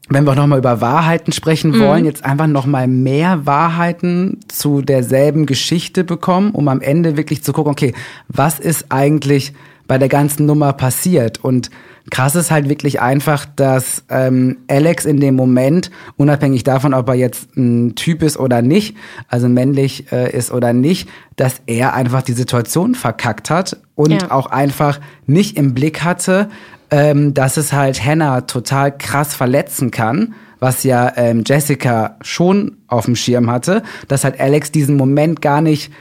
[0.10, 1.80] wenn wir noch mal über Wahrheiten sprechen mhm.
[1.82, 7.44] wollen, jetzt einfach noch mal mehr Wahrheiten zu derselben Geschichte bekommen, um am Ende wirklich
[7.44, 7.94] zu gucken, okay,
[8.30, 9.54] was ist eigentlich
[9.88, 11.44] bei der ganzen Nummer passiert?
[11.44, 11.70] Und
[12.10, 17.16] Krass ist halt wirklich einfach, dass ähm, Alex in dem Moment, unabhängig davon, ob er
[17.16, 18.98] jetzt ein Typ ist oder nicht,
[19.30, 24.32] also männlich äh, ist oder nicht, dass er einfach die Situation verkackt hat und ja.
[24.32, 26.50] auch einfach nicht im Blick hatte,
[26.94, 33.04] ähm, dass es halt Hannah total krass verletzen kann was ja ähm, Jessica schon auf
[33.06, 35.92] dem Schirm hatte, dass halt Alex diesen Moment gar nicht,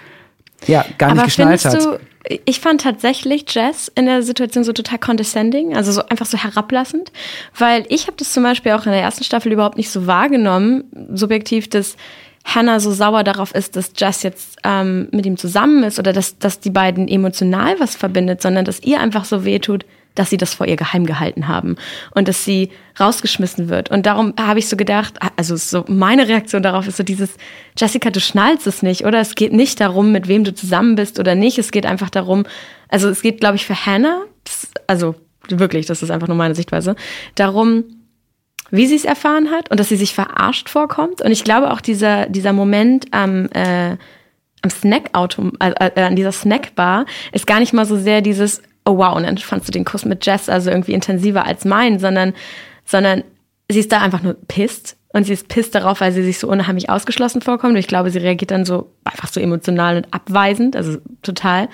[0.68, 1.84] ja, gar Aber nicht geschnallt hat.
[1.84, 1.98] Du,
[2.44, 7.10] ich fand tatsächlich Jess in der Situation so total condescending, also so einfach so herablassend,
[7.58, 10.84] weil ich habe das zum Beispiel auch in der ersten Staffel überhaupt nicht so wahrgenommen,
[11.12, 11.96] subjektiv, dass
[12.44, 16.38] Hannah so sauer darauf ist, dass Jess jetzt ähm, mit ihm zusammen ist oder dass,
[16.38, 20.54] dass die beiden emotional was verbindet, sondern dass ihr einfach so wehtut, dass sie das
[20.54, 21.76] vor ihr geheim gehalten haben
[22.14, 22.70] und dass sie
[23.00, 23.90] rausgeschmissen wird.
[23.90, 27.36] Und darum habe ich so gedacht, also so meine Reaktion darauf ist so dieses,
[27.78, 29.20] Jessica, du schnallst es nicht, oder?
[29.20, 31.58] Es geht nicht darum, mit wem du zusammen bist oder nicht.
[31.58, 32.44] Es geht einfach darum,
[32.88, 34.22] also es geht, glaube ich, für Hannah,
[34.86, 35.14] also
[35.48, 36.94] wirklich, das ist einfach nur meine Sichtweise,
[37.34, 37.84] darum,
[38.70, 41.20] wie sie es erfahren hat und dass sie sich verarscht vorkommt.
[41.22, 43.96] Und ich glaube auch dieser, dieser Moment am, äh,
[44.62, 48.98] am Snackauto, äh, äh, an dieser Snackbar ist gar nicht mal so sehr dieses, oh
[48.98, 52.34] wow, und dann fandst du den Kuss mit Jess also irgendwie intensiver als mein, sondern,
[52.84, 53.24] sondern
[53.68, 56.48] sie ist da einfach nur pisst und sie ist pisst darauf, weil sie sich so
[56.48, 57.74] unheimlich ausgeschlossen vorkommt.
[57.74, 61.68] Und ich glaube, sie reagiert dann so einfach so emotional und abweisend, also total.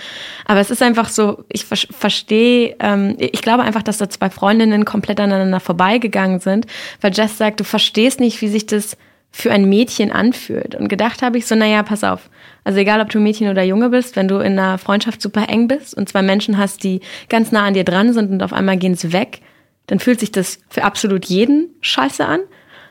[0.45, 4.29] Aber es ist einfach so, ich ver verstehe, ähm, ich glaube einfach, dass da zwei
[4.31, 6.67] Freundinnen komplett aneinander vorbeigegangen sind,
[7.01, 8.97] weil Jess sagt, du verstehst nicht, wie sich das
[9.31, 10.75] für ein Mädchen anfühlt.
[10.75, 12.29] Und gedacht habe ich so, naja, pass auf.
[12.65, 15.69] Also egal, ob du Mädchen oder Junge bist, wenn du in einer Freundschaft super eng
[15.69, 18.77] bist und zwei Menschen hast, die ganz nah an dir dran sind und auf einmal
[18.77, 19.41] gehen sie weg,
[19.87, 22.41] dann fühlt sich das für absolut jeden scheiße an.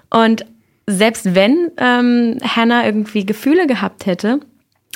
[0.10, 0.45] Und
[0.88, 4.39] selbst wenn ähm, Hannah irgendwie Gefühle gehabt hätte,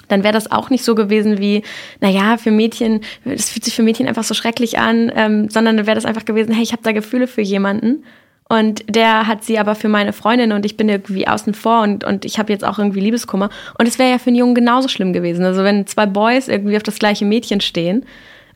[0.08, 1.63] dann wäre das auch nicht so gewesen wie,
[1.99, 5.86] naja, für Mädchen, das fühlt sich für Mädchen einfach so schrecklich an, ähm, sondern dann
[5.86, 8.04] wäre das einfach gewesen, hey, ich habe da Gefühle für jemanden.
[8.52, 12.04] Und der hat sie aber für meine Freundin und ich bin irgendwie außen vor und,
[12.04, 13.50] und ich habe jetzt auch irgendwie Liebeskummer.
[13.80, 15.46] Und es wäre ja für einen Jungen genauso schlimm gewesen.
[15.46, 18.06] Also wenn zwei Boys irgendwie auf das gleiche Mädchen stehen,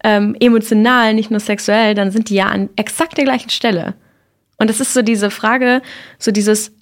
[0.04, 3.94] ähm, emotional, nicht nur sexuell, dann sind die ja an exakt der gleichen Stelle.
[4.58, 5.82] Und es ist so diese Frage,
[6.20, 6.74] so dieses,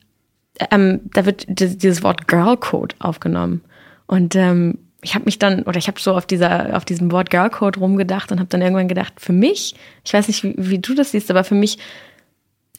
[0.71, 3.61] ähm, da wird dieses Wort Girl Code aufgenommen.
[4.07, 7.29] Und ähm, ich habe mich dann, oder ich habe so auf dieser, auf diesem Wort
[7.29, 10.79] Girl Code rumgedacht und habe dann irgendwann gedacht, für mich, ich weiß nicht, wie, wie,
[10.79, 11.77] du das siehst, aber für mich,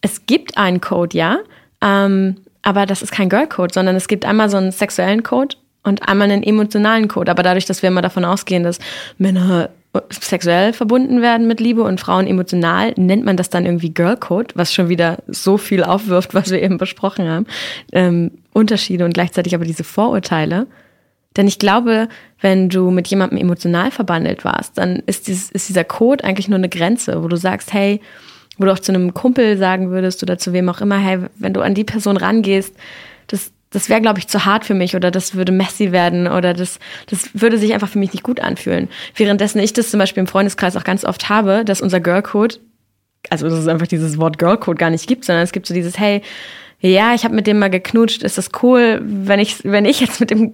[0.04, 1.38] es gibt einen Code, ja,
[1.80, 5.56] ähm, aber das ist kein Girl Code, sondern es gibt einmal so einen sexuellen Code
[5.82, 7.30] und einmal einen emotionalen Code.
[7.30, 8.78] Aber dadurch, dass wir immer davon ausgehen, dass
[9.16, 9.70] Männer
[10.10, 14.54] sexuell verbunden werden mit Liebe und Frauen emotional, nennt man das dann irgendwie Girl Code,
[14.54, 17.46] was schon wieder so viel aufwirft, was wir eben besprochen haben.
[17.92, 20.66] Ähm, Unterschiede und gleichzeitig aber diese Vorurteile.
[21.38, 22.08] Denn ich glaube,
[22.42, 26.58] wenn du mit jemandem emotional verbandelt warst, dann ist, dieses, ist dieser Code eigentlich nur
[26.58, 28.00] eine Grenze, wo du sagst, hey,
[28.58, 31.54] wo du auch zu einem Kumpel sagen würdest oder zu wem auch immer, hey, wenn
[31.54, 32.74] du an die Person rangehst,
[33.26, 36.54] das, das wäre, glaube ich, zu hart für mich oder das würde messy werden oder
[36.54, 38.88] das, das würde sich einfach für mich nicht gut anfühlen.
[39.16, 42.60] Währenddessen ich das zum Beispiel im Freundeskreis auch ganz oft habe, dass unser Girlcode,
[43.30, 45.98] also dass es einfach dieses Wort Girlcode gar nicht gibt, sondern es gibt so dieses,
[45.98, 46.22] hey,
[46.80, 50.20] ja, ich habe mit dem mal geknutscht, ist das cool, wenn ich, wenn ich jetzt
[50.20, 50.52] mit dem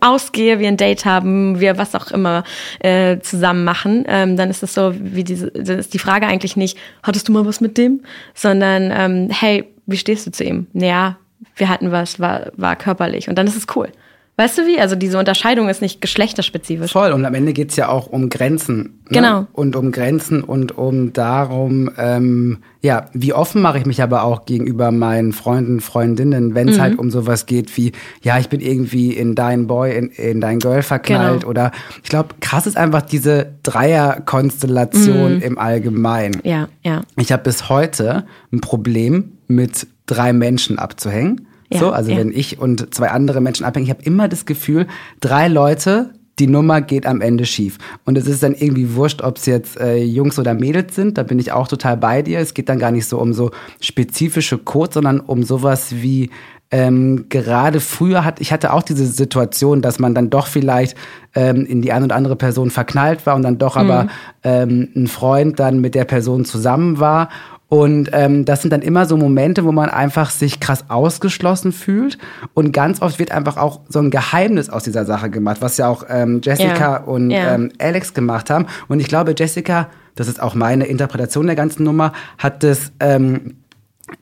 [0.00, 2.44] ausgehe, wir ein Date haben, wir was auch immer
[2.80, 6.56] äh, zusammen machen, ähm, dann ist das so, wie diese, dann ist die Frage eigentlich
[6.56, 8.02] nicht, hattest du mal was mit dem,
[8.34, 10.66] sondern ähm, hey, wie stehst du zu ihm?
[10.72, 11.18] Naja,
[11.56, 13.28] wir hatten was, war, war körperlich.
[13.28, 13.90] Und dann ist es cool.
[14.36, 14.80] Weißt du wie?
[14.80, 16.90] Also diese Unterscheidung ist nicht geschlechterspezifisch.
[16.90, 17.12] Voll.
[17.12, 18.78] Und am Ende geht's ja auch um Grenzen.
[18.78, 18.90] Ne?
[19.10, 19.46] Genau.
[19.52, 24.44] Und um Grenzen und um darum, ähm, ja, wie offen mache ich mich aber auch
[24.44, 26.80] gegenüber meinen Freunden, Freundinnen, wenn es mhm.
[26.80, 27.92] halt um sowas geht wie,
[28.22, 31.40] ja, ich bin irgendwie in dein Boy, in, in dein Girl verknallt.
[31.42, 31.50] Genau.
[31.50, 31.70] Oder
[32.02, 35.42] ich glaube, krass ist einfach diese Dreierkonstellation mhm.
[35.42, 36.40] im Allgemeinen.
[36.42, 37.02] Ja, ja.
[37.16, 41.46] Ich habe bis heute ein Problem mit drei Menschen abzuhängen.
[41.72, 42.18] Ja, so, also ja.
[42.18, 44.86] wenn ich und zwei andere Menschen abhängen, ich habe immer das Gefühl,
[45.20, 47.78] drei Leute, die Nummer geht am Ende schief.
[48.04, 51.16] Und es ist dann irgendwie wurscht, ob es jetzt äh, Jungs oder Mädels sind.
[51.16, 52.40] Da bin ich auch total bei dir.
[52.40, 56.30] Es geht dann gar nicht so um so spezifische Codes, sondern um sowas wie
[56.70, 60.96] ähm, gerade früher hat, ich hatte auch diese Situation, dass man dann doch vielleicht
[61.36, 63.82] ähm, in die eine oder andere Person verknallt war und dann doch mhm.
[63.82, 64.06] aber
[64.42, 67.28] ähm, ein Freund dann mit der Person zusammen war
[67.74, 72.18] und ähm, das sind dann immer so Momente, wo man einfach sich krass ausgeschlossen fühlt.
[72.54, 75.88] Und ganz oft wird einfach auch so ein Geheimnis aus dieser Sache gemacht, was ja
[75.88, 76.96] auch ähm, Jessica ja.
[76.98, 77.52] und ja.
[77.52, 78.66] Ähm, Alex gemacht haben.
[78.86, 83.56] Und ich glaube, Jessica, das ist auch meine Interpretation der ganzen Nummer, hat das ähm,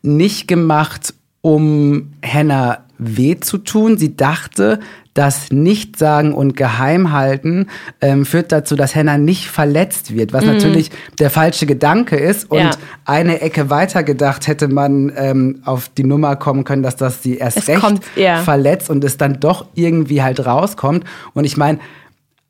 [0.00, 1.12] nicht gemacht,
[1.42, 3.98] um Hannah weh zu tun.
[3.98, 4.80] Sie dachte,
[5.14, 7.68] das Nichtsagen und Geheimhalten
[8.00, 10.52] ähm, führt dazu, dass Hannah nicht verletzt wird, was mhm.
[10.52, 12.50] natürlich der falsche Gedanke ist.
[12.50, 12.70] Und ja.
[13.04, 17.36] eine Ecke weiter gedacht hätte man ähm, auf die Nummer kommen können, dass das sie
[17.36, 18.38] erst es recht kommt, ja.
[18.38, 21.04] verletzt und es dann doch irgendwie halt rauskommt.
[21.34, 21.78] Und ich meine,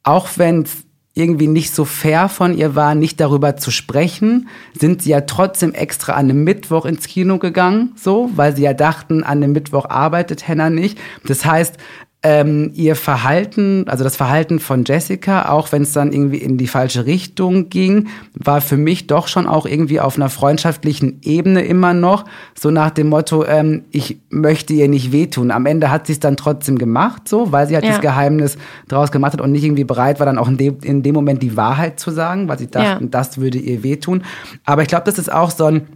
[0.04, 4.48] auch wenn es irgendwie nicht so fair von ihr war, nicht darüber zu sprechen,
[4.78, 8.72] sind sie ja trotzdem extra an einem Mittwoch ins Kino gegangen, so, weil sie ja
[8.72, 10.98] dachten, an einem Mittwoch arbeitet Hannah nicht.
[11.26, 11.76] Das heißt,
[12.24, 16.68] ähm, ihr Verhalten, also das Verhalten von Jessica, auch wenn es dann irgendwie in die
[16.68, 21.94] falsche Richtung ging, war für mich doch schon auch irgendwie auf einer freundschaftlichen Ebene immer
[21.94, 22.24] noch,
[22.58, 25.50] so nach dem Motto, ähm, ich möchte ihr nicht wehtun.
[25.50, 27.90] Am Ende hat sie es dann trotzdem gemacht, so, weil sie halt Ja.
[27.92, 28.56] das Geheimnis
[28.86, 31.42] draus gemacht hat und nicht irgendwie bereit war, dann auch in dem, in dem Moment
[31.42, 33.10] die Wahrheit zu sagen, weil sie dachten, Ja.
[33.10, 34.22] das würde ihr wehtun.
[34.64, 35.86] Aber ich glaube, das ist auch so ein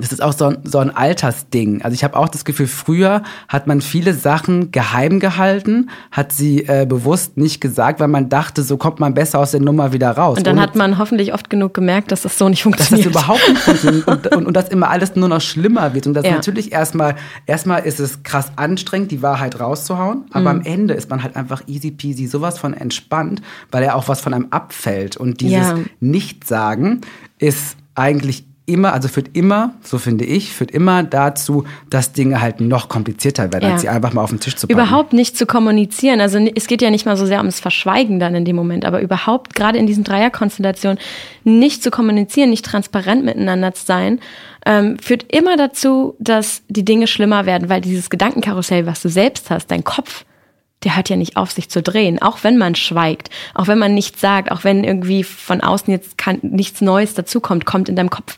[0.00, 1.82] das ist auch so ein, so ein Altersding.
[1.82, 6.66] Also ich habe auch das Gefühl, früher hat man viele Sachen geheim gehalten, hat sie
[6.66, 10.10] äh, bewusst nicht gesagt, weil man dachte, so kommt man besser aus der Nummer wieder
[10.12, 10.38] raus.
[10.38, 12.88] Und dann Ohne hat man hoffentlich oft genug gemerkt, dass das so nicht dass das
[12.88, 13.10] funktioniert.
[13.10, 16.06] überhaupt nicht funktioniert und, und, und dass immer alles nur noch schlimmer wird.
[16.06, 16.32] Und das Ja.
[16.32, 20.60] natürlich erstmal, erstmal ist es krass anstrengend, die Wahrheit rauszuhauen, aber Mhm.
[20.60, 24.22] am Ende ist man halt einfach easy peasy, sowas von entspannt, weil ja auch was
[24.22, 25.18] von einem abfällt.
[25.18, 25.74] Und dieses Ja.
[26.00, 27.02] Nichtsagen
[27.38, 32.60] ist eigentlich immer, also führt immer, so finde ich, führt immer dazu, dass Dinge halt
[32.60, 33.72] noch komplizierter werden, Ja.
[33.72, 34.78] als sie einfach mal auf den Tisch zu packen.
[34.80, 36.20] Überhaupt nicht zu kommunizieren.
[36.20, 39.00] Also es geht ja nicht mal so sehr ums Verschweigen dann in dem Moment, aber
[39.00, 40.98] überhaupt gerade in diesen Dreierkonstellationen
[41.44, 44.20] nicht zu kommunizieren, nicht transparent miteinander zu sein,
[44.64, 49.50] ähm, führt immer dazu, dass die Dinge schlimmer werden, weil dieses Gedankenkarussell, was du selbst
[49.50, 50.24] hast, dein Kopf,
[50.84, 52.20] der hört ja nicht auf, sich zu drehen.
[52.20, 56.18] Auch wenn man schweigt, auch wenn man nichts sagt, auch wenn irgendwie von außen jetzt
[56.18, 58.36] kann, nichts Neues dazukommt, kommt in deinem Kopf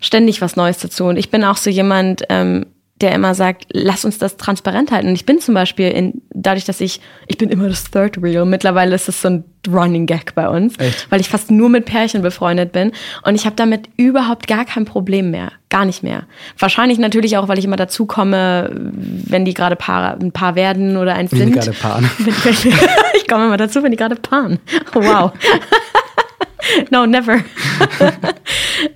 [0.00, 1.04] ständig was Neues dazu.
[1.04, 2.66] Und ich bin auch so jemand, ähm,
[3.00, 5.08] der immer sagt, lass uns das transparent halten.
[5.08, 8.44] Und ich bin zum Beispiel in, dadurch, dass ich, ich bin immer das Third Wheel.
[8.44, 11.10] Mittlerweile ist es so ein Running Gag bei uns, Echt?
[11.10, 12.92] weil ich fast nur mit Pärchen befreundet bin.
[13.22, 15.50] Und ich habe damit überhaupt gar kein Problem mehr.
[15.70, 16.24] Gar nicht mehr.
[16.56, 20.96] Wahrscheinlich natürlich auch, weil ich immer dazu komme, wenn die gerade Paar, ein Paar werden
[20.96, 21.64] oder eins Wenn die sind.
[21.64, 22.10] gerade paaren.
[23.16, 24.60] Ich komme immer dazu, wenn die gerade paaren.
[24.94, 25.32] Oh, wow.
[26.90, 27.38] no, never.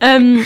[0.01, 0.45] ähm,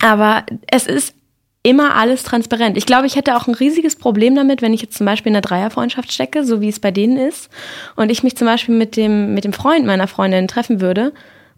[0.00, 1.14] aber es ist
[1.62, 2.76] immer alles transparent.
[2.76, 5.36] Ich glaube, ich hätte auch ein riesiges Problem damit, wenn ich jetzt zum Beispiel in
[5.36, 7.50] einer Dreierfreundschaft stecke, so wie es bei denen ist,
[7.96, 11.12] und ich mich zum Beispiel mit dem, mit dem Freund meiner Freundin treffen würde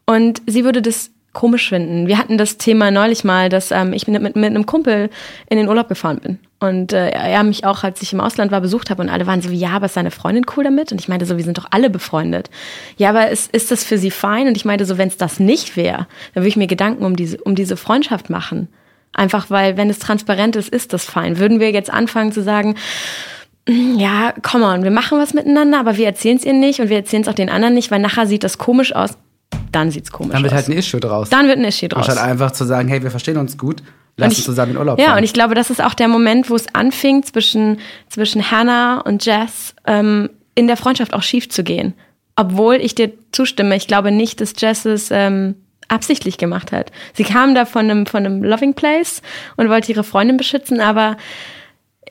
[0.06, 2.08] und sie würde das komisch finden.
[2.08, 5.08] Wir hatten das Thema neulich mal, dass ähm, ich mit, mit, mit einem Kumpel
[5.48, 6.38] in den Urlaub gefahren bin.
[6.60, 9.40] Und äh, er mich auch, als ich im Ausland war, besucht habe und alle waren
[9.40, 10.92] so wie, ja, aber ist seine Freundin cool damit?
[10.92, 12.50] Und ich meinte so, wir sind doch alle befreundet.
[12.98, 14.46] Ja, aber ist, ist das für sie fein?
[14.46, 17.16] Und ich meinte so, wenn es das nicht wäre, dann würde ich mir Gedanken um
[17.16, 18.68] diese, um diese Freundschaft machen.
[19.14, 21.38] Einfach weil, wenn es transparent ist, ist das fein.
[21.38, 22.76] Würden wir jetzt anfangen zu sagen,
[23.68, 26.88] "Mm, ja, komm on, wir machen was miteinander, aber wir erzählen es ihr nicht und
[26.88, 29.10] wir erzählen es auch den anderen nicht, weil nachher sieht das komisch aus.
[29.70, 30.56] Dann sieht's komisch Dann wird aus.
[30.58, 31.28] halt ein Issue draus.
[31.30, 32.08] dann wird ein Issue draus.
[32.08, 33.82] Anstatt einfach zu sagen, hey, wir verstehen uns gut,
[34.16, 35.18] lass Und uns ich- zusammen in Urlaub Ja, fahren.
[35.18, 39.24] und ich glaube, das ist auch der Moment, wo es anfing, zwischen, zwischen Hannah und
[39.24, 41.94] Jess ähm, in der Freundschaft auch schief zu gehen.
[42.36, 45.54] Obwohl ich dir zustimme, ich glaube nicht, dass Jess es ähm,
[45.92, 46.90] absichtlich gemacht hat.
[47.12, 49.22] Sie kam da von einem, von einem Loving Place
[49.56, 51.16] und wollte ihre Freundin beschützen, aber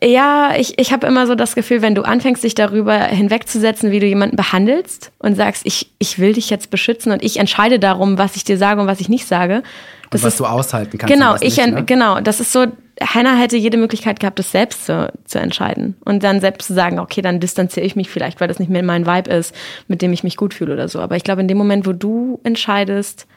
[0.04, 4.00] ja, ich, ich habe immer so das Gefühl, wenn du anfängst, dich darüber hinwegzusetzen, wie
[4.00, 8.18] du jemanden behandelst und sagst, ich, ich will dich jetzt beschützen und ich entscheide darum,
[8.18, 9.58] was ich dir sage und was ich nicht sage.
[9.58, 9.64] und
[10.10, 11.14] Das was ist, du aushalten kannst.
[11.14, 11.84] genau, und ich nicht, ne?
[11.86, 12.66] genau, das ist so,
[13.00, 16.98] Hannah hätte jede Möglichkeit gehabt, das selbst zu, zu entscheiden und dann selbst zu sagen,
[16.98, 19.54] okay, dann distanziere ich mich vielleicht, weil das nicht mehr mein Vibe ist,
[19.88, 21.00] mit dem ich mich gut fühle oder so.
[21.00, 23.28] Aber ich glaube, in dem Moment, wo du entscheidest,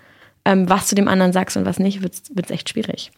[0.44, 3.10] ähm, was du dem anderen sagst und was nicht, wird es echt schwierig.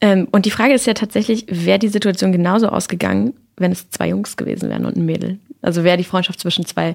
[0.00, 4.08] Ähm, und die Frage ist ja tatsächlich, wäre die Situation genauso ausgegangen, wenn es zwei
[4.08, 5.38] Jungs gewesen wären und ein Mädel?
[5.62, 6.94] Also wäre die Freundschaft zwischen zwei,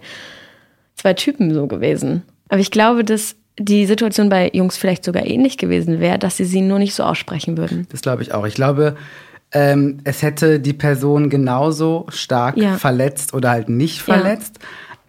[0.95, 2.23] zwei Typen so gewesen.
[2.47, 6.45] Aber ich glaube, dass die Situation bei Jungs vielleicht sogar ähnlich gewesen wäre, dass sie
[6.45, 7.87] sie nur nicht so aussprechen würden.
[7.91, 8.45] Das glaube ich auch.
[8.47, 8.95] Ich glaube,
[9.51, 12.77] ähm, es hätte die Person genauso stark Ja.
[12.77, 14.15] verletzt oder halt nicht Ja.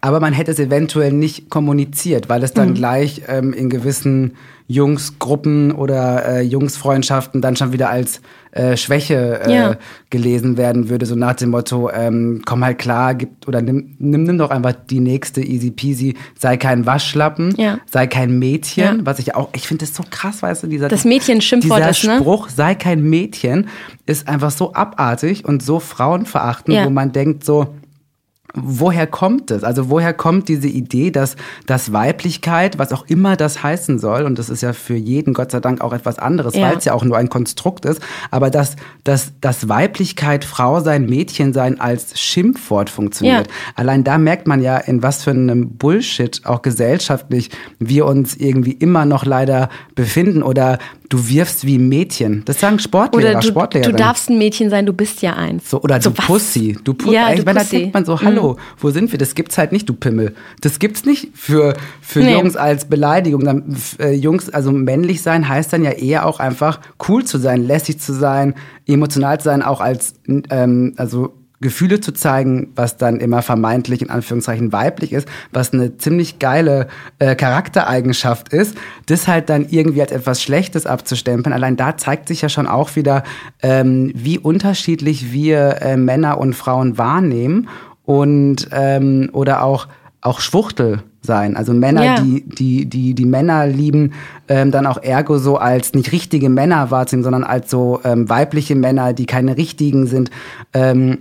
[0.05, 2.73] Aber man hätte es eventuell nicht kommuniziert, weil es dann Mhm.
[2.75, 4.33] gleich ähm, in gewissen
[4.67, 9.75] Jungsgruppen oder äh, Jungsfreundschaften dann schon wieder als äh, Schwäche äh, Ja.
[10.11, 14.23] gelesen werden würde, so nach dem Motto, ähm, komm halt klar, gib, oder nimm, nimm,
[14.23, 17.79] nimm doch einfach die nächste easy peasy, sei kein Waschlappen, Ja.
[17.91, 19.05] sei kein Mädchen, Ja.
[19.05, 21.89] was ich auch, ich finde das so krass, weißt du, dieser Das Mädchen Schimpfwort dieser
[21.89, 22.17] ist, ne?
[22.19, 23.67] Spruch, sei kein Mädchen,
[24.05, 27.73] ist einfach so abartig und so frauenverachtend, wo man denkt so,
[28.55, 29.63] woher kommt es?
[29.63, 34.39] Also woher kommt diese Idee, dass, dass Weiblichkeit, was auch immer das heißen soll, und
[34.39, 36.69] das ist ja für jeden Gott sei Dank auch etwas anderes, Ja.
[36.69, 41.05] weil es ja auch nur ein Konstrukt ist, aber dass, dass, dass Weiblichkeit, Frau sein,
[41.05, 43.47] Mädchen sein als Schimpfwort funktioniert.
[43.47, 43.53] Ja.
[43.75, 48.71] Allein da merkt man ja, in was für einem Bullshit auch gesellschaftlich wir uns irgendwie
[48.73, 50.77] immer noch leider befinden oder
[51.09, 52.43] du wirfst wie ein Mädchen.
[52.45, 55.69] Das sagen Sportlehrer, Oder du, darfst ein Mädchen sein, du bist ja eins.
[55.69, 56.25] So, oder du was?
[56.25, 56.77] Pussy.
[56.83, 57.75] Du Pu Ja, du weil da Pussy.
[57.75, 57.79] Mhm.
[57.81, 58.44] denkt man so, hallo,
[58.77, 59.19] wo sind wir?
[59.19, 60.35] Das gibt's halt nicht, du Pimmel.
[60.61, 62.33] Das gibt's nicht für, für Nee.
[62.33, 63.43] Jungs als Beleidigung.
[63.43, 67.65] Dann, äh, Jungs, also männlich sein heißt dann ja eher auch einfach cool zu sein,
[67.65, 68.55] lässig zu sein,
[68.87, 70.13] emotional zu sein, auch als
[70.49, 75.97] ähm, also Gefühle zu zeigen, was dann immer vermeintlich in Anführungszeichen weiblich ist, was eine
[75.97, 76.87] ziemlich geile
[77.19, 78.77] äh, Charaktereigenschaft ist,
[79.07, 81.53] das halt dann irgendwie als etwas Schlechtes abzustempeln.
[81.53, 83.23] Allein da zeigt sich ja schon auch wieder,
[83.63, 87.69] ähm, wie unterschiedlich wir äh, Männer und Frauen wahrnehmen
[88.05, 89.87] und ähm, oder auch
[90.25, 91.55] auch Schwuchtel sein.
[91.55, 92.15] Also Männer, ja.
[92.19, 94.13] die, die, die, die Männer lieben,
[94.47, 98.75] ähm, dann auch ergo so als nicht richtige Männer wahrzunehmen, sondern als so ähm, weibliche
[98.75, 100.31] Männer, die keine richtigen sind.
[100.73, 101.19] Ähm,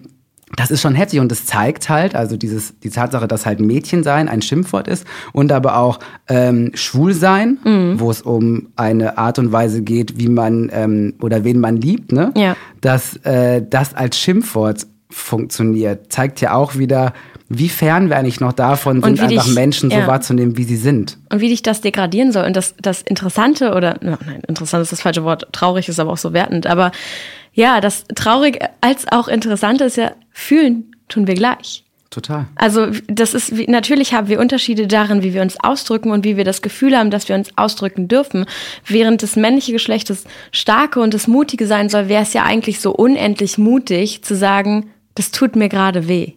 [0.57, 4.05] das ist schon heftig und das zeigt halt, also dieses, die Tatsache, dass halt Mädchen
[4.05, 7.99] sein ein Schimpfwort ist und aber auch ähm, schwul sein, mhm.
[7.99, 12.13] wo es um eine Art und Weise geht, wie man ähm, oder wen man liebt,
[12.13, 12.33] ne?
[12.37, 12.57] Ja.
[12.81, 17.15] Dass äh, das als Schimpfwort funktioniert, zeigt ja auch wieder,
[17.49, 20.07] wie fern wir eigentlich noch davon sind, einfach dich, Menschen so ja.
[20.07, 21.19] wahrzunehmen, wie sie sind.
[21.31, 22.45] Und wie dich das degradieren soll.
[22.45, 26.19] Und das, das Interessante oder, nein, interessant ist das falsche Wort, traurig ist aber auch
[26.19, 26.91] so wertend, aber
[27.53, 31.85] ja, das traurig als auch interessante ist ja, fühlen tun wir gleich.
[32.15, 32.47] Total.
[32.55, 36.45] Also das ist natürlich haben wir Unterschiede darin, wie wir uns ausdrücken und wie wir
[36.45, 38.47] das Gefühl haben, dass wir uns ausdrücken dürfen.
[38.87, 42.79] Während das männliche Geschlecht das starke und das mutige sein soll, wäre es ja eigentlich
[42.79, 46.33] so unendlich mutig zu sagen, das tut mir gerade weh.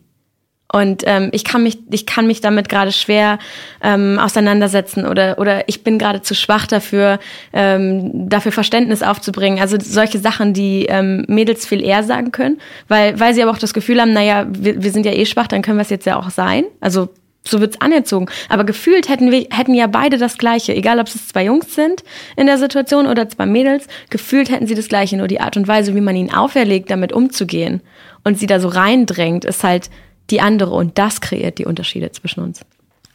[0.72, 3.40] Und ähm, ich kann mich, ich kann mich damit gerade schwer
[3.82, 7.20] ähm, auseinandersetzen oder oder ich bin gerade zu schwach dafür,
[7.54, 9.60] ähm, dafür Verständnis aufzubringen.
[9.60, 12.60] Also solche Sachen, die ähm, Mädels viel eher sagen können,
[12.90, 15.48] weil weil sie aber auch das Gefühl haben, naja, wir, wir sind ja eh schwach,
[15.48, 16.66] dann können wir es jetzt ja auch sein.
[16.82, 17.10] Also
[17.50, 18.28] so wird's anerzogen.
[18.50, 22.04] Aber gefühlt hätten wir hätten ja beide das Gleiche, egal ob es zwei Jungs sind
[22.36, 23.88] in der Situation oder zwei Mädels.
[24.10, 27.14] Gefühlt hätten sie das Gleiche, nur die Art und Weise, wie man ihnen auferlegt, damit
[27.14, 27.82] umzugehen
[28.24, 29.90] und sie da so reindrängt, ist halt
[30.30, 32.62] die andere und das kreiert die Unterschiede zwischen uns.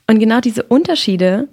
[0.06, 1.48] Und genau diese Unterschiede,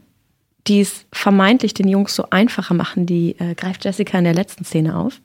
[0.67, 4.65] die es vermeintlich den Jungs so einfacher machen, die äh, greift Jessica in der letzten
[4.65, 5.19] Szene auf.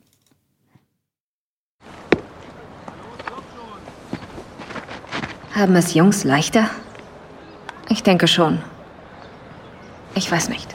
[5.55, 6.69] Haben es Jungs leichter?
[7.89, 8.63] Ich denke schon.
[10.15, 10.75] Ich weiß nicht.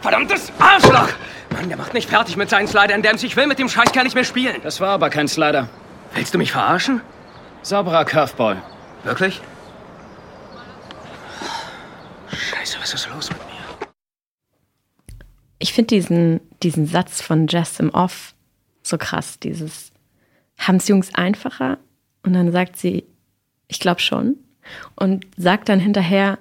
[0.00, 1.08] Verdammtes Arschloch!
[1.50, 3.22] Mann, der macht mich fertig mit seinen Slidern, Dams.
[3.22, 4.56] Ich will mit dem Scheiß gar nicht mehr spielen.
[4.62, 5.68] Das war aber kein Slider.
[6.14, 7.00] Willst du mich verarschen?
[7.62, 8.62] Sauberer Curveball.
[9.04, 9.40] Wirklich?
[12.30, 13.88] Scheiße, was ist los mit mir?
[15.58, 18.34] Ich finde diesen, diesen Satz von Jess im Off
[18.82, 19.38] so krass.
[19.38, 19.92] Dieses,
[20.56, 21.78] haben es Jungs einfacher?
[22.22, 23.04] Und dann sagt sie,
[23.68, 24.36] ich glaube schon.
[24.94, 26.38] Und sagt dann hinterher,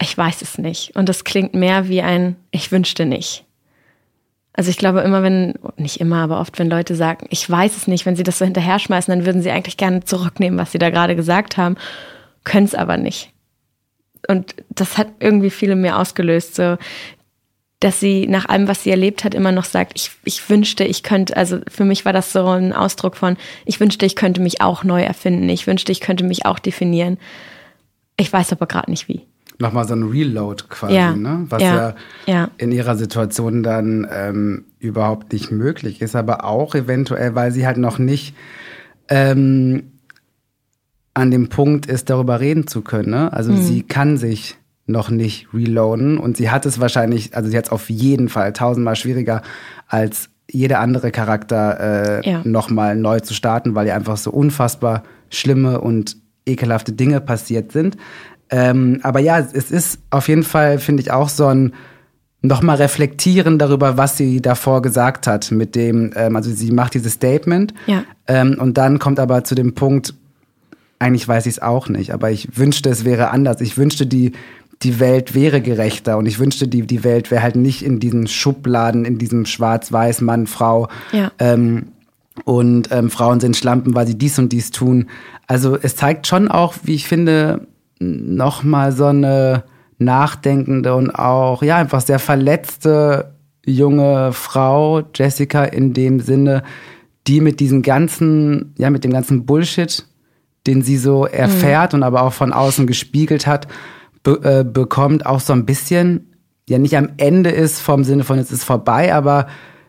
[0.00, 0.94] ich weiß es nicht.
[0.96, 3.44] Und das klingt mehr wie ein, ich wünschte nicht.
[4.52, 7.86] Also ich glaube immer, wenn, nicht immer, aber oft, wenn Leute sagen, ich weiß es
[7.86, 10.78] nicht, wenn sie das so hinterher schmeißen, dann würden sie eigentlich gerne zurücknehmen, was sie
[10.78, 11.76] da gerade gesagt haben,
[12.44, 13.32] können es aber nicht.
[14.28, 16.78] Und das hat irgendwie viele mir ausgelöst, so,
[17.80, 21.02] dass sie nach allem, was sie erlebt hat, immer noch sagt, ich, ich wünschte, ich
[21.02, 24.62] könnte, also für mich war das so ein Ausdruck von, ich wünschte, ich könnte mich
[24.62, 27.18] auch neu erfinden, ich wünschte, ich könnte mich auch definieren.
[28.16, 29.26] Ich weiß aber gerade nicht wie
[29.58, 31.14] nochmal so ein Reload quasi, ja.
[31.14, 31.46] ne?
[31.48, 31.76] was ja.
[31.76, 31.94] ja.
[32.26, 37.66] ja, in ihrer Situation dann ähm, überhaupt nicht möglich ist, aber auch eventuell, weil sie
[37.66, 38.34] halt noch nicht
[39.08, 39.92] ähm,
[41.14, 43.10] an dem Punkt ist, darüber reden zu können.
[43.10, 43.32] Ne?
[43.32, 43.62] Also mhm.
[43.62, 44.56] sie kann sich
[44.86, 48.52] noch nicht reloaden und sie hat es wahrscheinlich, also sie hat es auf jeden Fall
[48.52, 49.42] tausendmal schwieriger
[49.88, 52.40] als jeder andere Charakter äh, ja.
[52.44, 56.16] nochmal neu zu starten, weil ihr einfach so unfassbar schlimme und
[56.46, 57.96] ekelhafte Dinge passiert sind.
[58.50, 61.72] Ähm, aber ja, es ist auf jeden Fall, finde ich, auch so ein
[62.42, 67.14] nochmal reflektieren darüber, was sie davor gesagt hat, mit dem, ähm, also sie macht dieses
[67.14, 68.04] Statement ja.
[68.28, 70.14] ähm, und dann kommt aber zu dem Punkt,
[70.98, 73.60] eigentlich weiß ich es auch nicht, aber ich wünschte, es wäre anders.
[73.60, 74.32] Ich wünschte, die,
[74.82, 78.26] die Welt wäre gerechter und ich wünschte, die, die Welt wäre halt nicht in diesen
[78.26, 80.88] Schubladen, in diesem Schwarz-Weiß, Mann, Frau.
[81.12, 81.32] Ja.
[81.38, 81.88] Ähm,
[82.44, 85.06] und ähm, Frauen sind Schlampen, weil sie dies und dies tun.
[85.46, 87.66] Also es zeigt schon auch, wie ich finde,
[87.98, 89.64] noch mal so eine
[89.98, 93.32] nachdenkende und auch ja einfach sehr verletzte
[93.64, 96.62] junge Frau Jessica in dem Sinne,
[97.26, 100.06] die mit diesem ganzen ja mit dem ganzen Bullshit,
[100.66, 102.00] den sie so erfährt mhm.
[102.00, 103.66] und aber auch von außen gespiegelt hat,
[104.26, 106.32] be äh, bekommt auch so ein bisschen
[106.68, 109.46] ja nicht am Ende ist vom Sinne von es ist vorbei, aber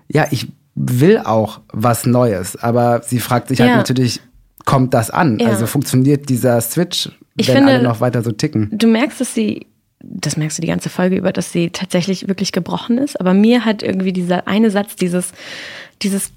[0.08, 3.76] ja ich will auch was Neues, aber sie fragt sich halt ja.
[3.76, 4.22] halt natürlich
[4.66, 5.40] kommt das an?
[5.40, 5.48] Ja.
[5.48, 8.70] Also funktioniert dieser Switch ich wenn finde, alle noch weiter so ticken.
[8.72, 9.66] Du merkst, dass sie,
[10.02, 13.20] das merkst du die ganze Folge über, dass sie tatsächlich wirklich gebrochen ist.
[13.20, 15.32] Aber mir hat irgendwie dieser eine Satz, dieses,
[16.02, 16.32] dieses,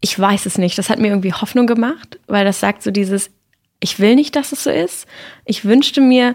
[0.00, 3.30] ich weiß es nicht, das hat mir irgendwie Hoffnung gemacht, weil das sagt so dieses,
[3.78, 5.06] ich will nicht, dass es so ist.
[5.44, 6.34] Ich wünschte mir,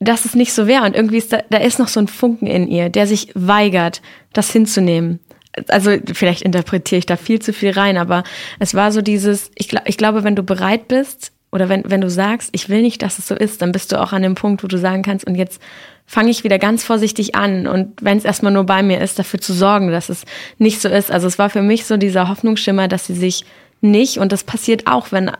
[0.00, 0.84] dass es nicht so wäre.
[0.84, 4.00] Und irgendwie ist da, da ist noch so ein Funken in ihr, der sich weigert,
[4.32, 5.20] das hinzunehmen.
[5.68, 8.24] also vielleicht interpretiere ich da viel zu viel rein, aber
[8.58, 12.08] es war so dieses, ich, ich glaube, wenn du bereit bist oder wenn, wenn du
[12.08, 14.62] sagst, ich will nicht, dass es so ist, dann bist du auch an dem Punkt,
[14.62, 15.60] wo du sagen kannst, und jetzt
[16.06, 19.40] fange ich wieder ganz vorsichtig an und wenn es erstmal nur bei mir ist, dafür
[19.40, 20.24] zu sorgen, dass es
[20.58, 21.10] nicht so ist.
[21.10, 23.44] Also es war für mich so dieser Hoffnungsschimmer, dass sie sich
[23.80, 25.30] nicht, und das passiert auch, wenn,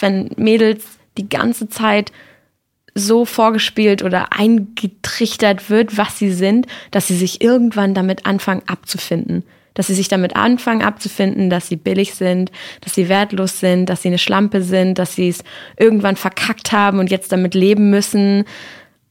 [0.00, 0.84] wenn Mädels
[1.18, 2.12] die ganze Zeit
[2.96, 9.44] so vorgespielt oder eingetrichtert wird, was sie sind, dass sie sich irgendwann damit anfangen abzufinden.
[9.74, 14.00] Dass sie sich damit anfangen abzufinden, dass sie billig sind, dass sie wertlos sind, dass
[14.00, 15.44] sie eine Schlampe sind, dass sie es
[15.76, 18.44] irgendwann verkackt haben und jetzt damit leben müssen.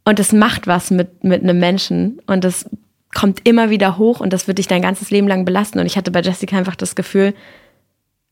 [0.03, 2.19] Und das macht was mit, mit einem Menschen.
[2.25, 2.65] Und das
[3.13, 5.77] kommt immer wieder hoch und das wird dich dein ganzes Leben lang belasten.
[5.77, 7.35] Und ich hatte bei Jessica einfach das Gefühl,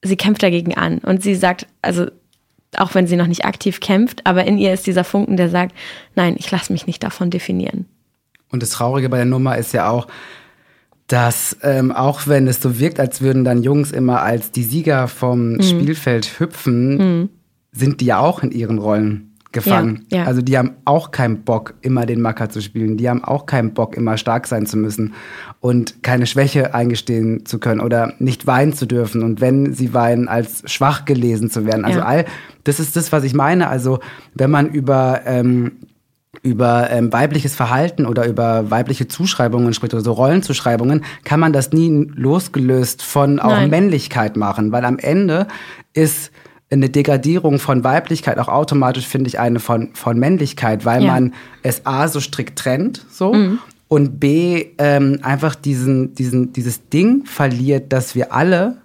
[0.02, 0.98] sie kämpft dagegen an.
[0.98, 2.08] Und sie sagt, also
[2.80, 5.76] auch wenn sie noch nicht aktiv kämpft, aber in ihr ist dieser Funken, der sagt,
[6.16, 7.86] nein, ich lasse mich nicht davon definieren.
[8.52, 10.08] Und das Traurige bei der Nummer ist ja auch,
[11.08, 15.08] dass ähm, auch wenn es so wirkt, als würden dann Jungs immer als die Sieger
[15.08, 15.64] vom mhm.
[15.64, 17.30] Spielfeld hüpfen, mhm.
[17.72, 20.06] sind die ja auch in ihren Rollen gefangen.
[20.12, 20.24] Ja, ja.
[20.26, 22.98] Also die haben auch keinen Bock, immer den Macker zu spielen.
[22.98, 25.14] Die haben auch keinen Bock, immer stark sein zu müssen
[25.62, 29.24] und keine Schwäche eingestehen zu können oder nicht weinen zu dürfen.
[29.24, 31.86] Und wenn sie weinen, als schwach gelesen zu werden.
[31.86, 32.06] Also ja.
[32.06, 32.26] all,
[32.66, 33.70] das ist das, was ich meine.
[33.70, 34.00] Also
[34.34, 35.72] wenn man über ähm,
[36.42, 41.72] über ähm, weibliches Verhalten oder über weibliche Zuschreibungen spricht oder so Rollenzuschreibungen, kann man das
[41.72, 43.70] nie losgelöst von auch Nein.
[43.70, 45.48] Männlichkeit machen, weil am Ende
[45.94, 46.32] ist
[46.74, 51.14] eine Degradierung von Weiblichkeit auch automatisch, finde ich, eine von, von Männlichkeit, weil ja.
[51.14, 53.34] man es A so strikt trennt, so.
[53.34, 53.60] Mhm.
[53.88, 58.78] Und B, ähm, einfach diesen, diesen, dieses Ding verliert, dass wir alle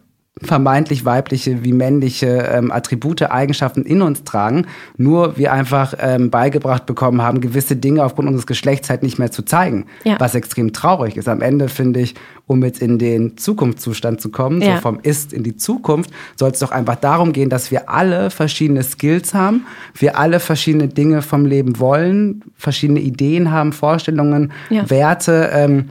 [0.43, 4.67] vermeintlich weibliche wie männliche ähm, Attribute, Eigenschaften in uns tragen,
[4.97, 9.31] nur wir einfach ähm, beigebracht bekommen haben, gewisse Dinge aufgrund unseres Geschlechts halt nicht mehr
[9.31, 10.17] zu zeigen, ja.
[10.19, 11.29] was extrem traurig ist.
[11.29, 12.15] Am Ende finde ich,
[12.47, 14.77] um jetzt in den Zukunftszustand zu kommen, ja.
[14.77, 18.31] so vom Ist in die Zukunft, soll es doch einfach darum gehen, dass wir alle
[18.31, 24.89] verschiedene Skills haben, wir alle verschiedene Dinge vom Leben wollen, verschiedene Ideen haben, Vorstellungen, ja.
[24.89, 25.91] Werte ähm,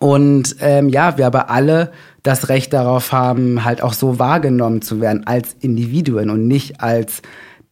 [0.00, 1.92] und ähm, ja, wir aber alle
[2.24, 7.22] das Recht darauf haben, halt auch so wahrgenommen zu werden als Individuen und nicht als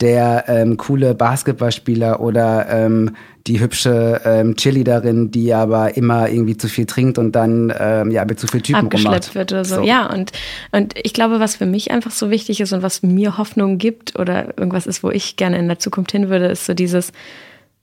[0.01, 6.69] der ähm, coole Basketballspieler oder ähm, die hübsche ähm, Cheerleaderin, die aber immer irgendwie zu
[6.69, 9.35] viel trinkt und dann ähm, ja mit zu viel Typen abgeschleppt rummacht.
[9.35, 9.77] wird oder so.
[9.77, 9.83] so.
[9.83, 10.33] Ja, und,
[10.71, 14.19] und ich glaube, was für mich einfach so wichtig ist und was mir Hoffnung gibt
[14.19, 17.13] oder irgendwas ist, wo ich gerne in der Zukunft hin würde, ist so dieses,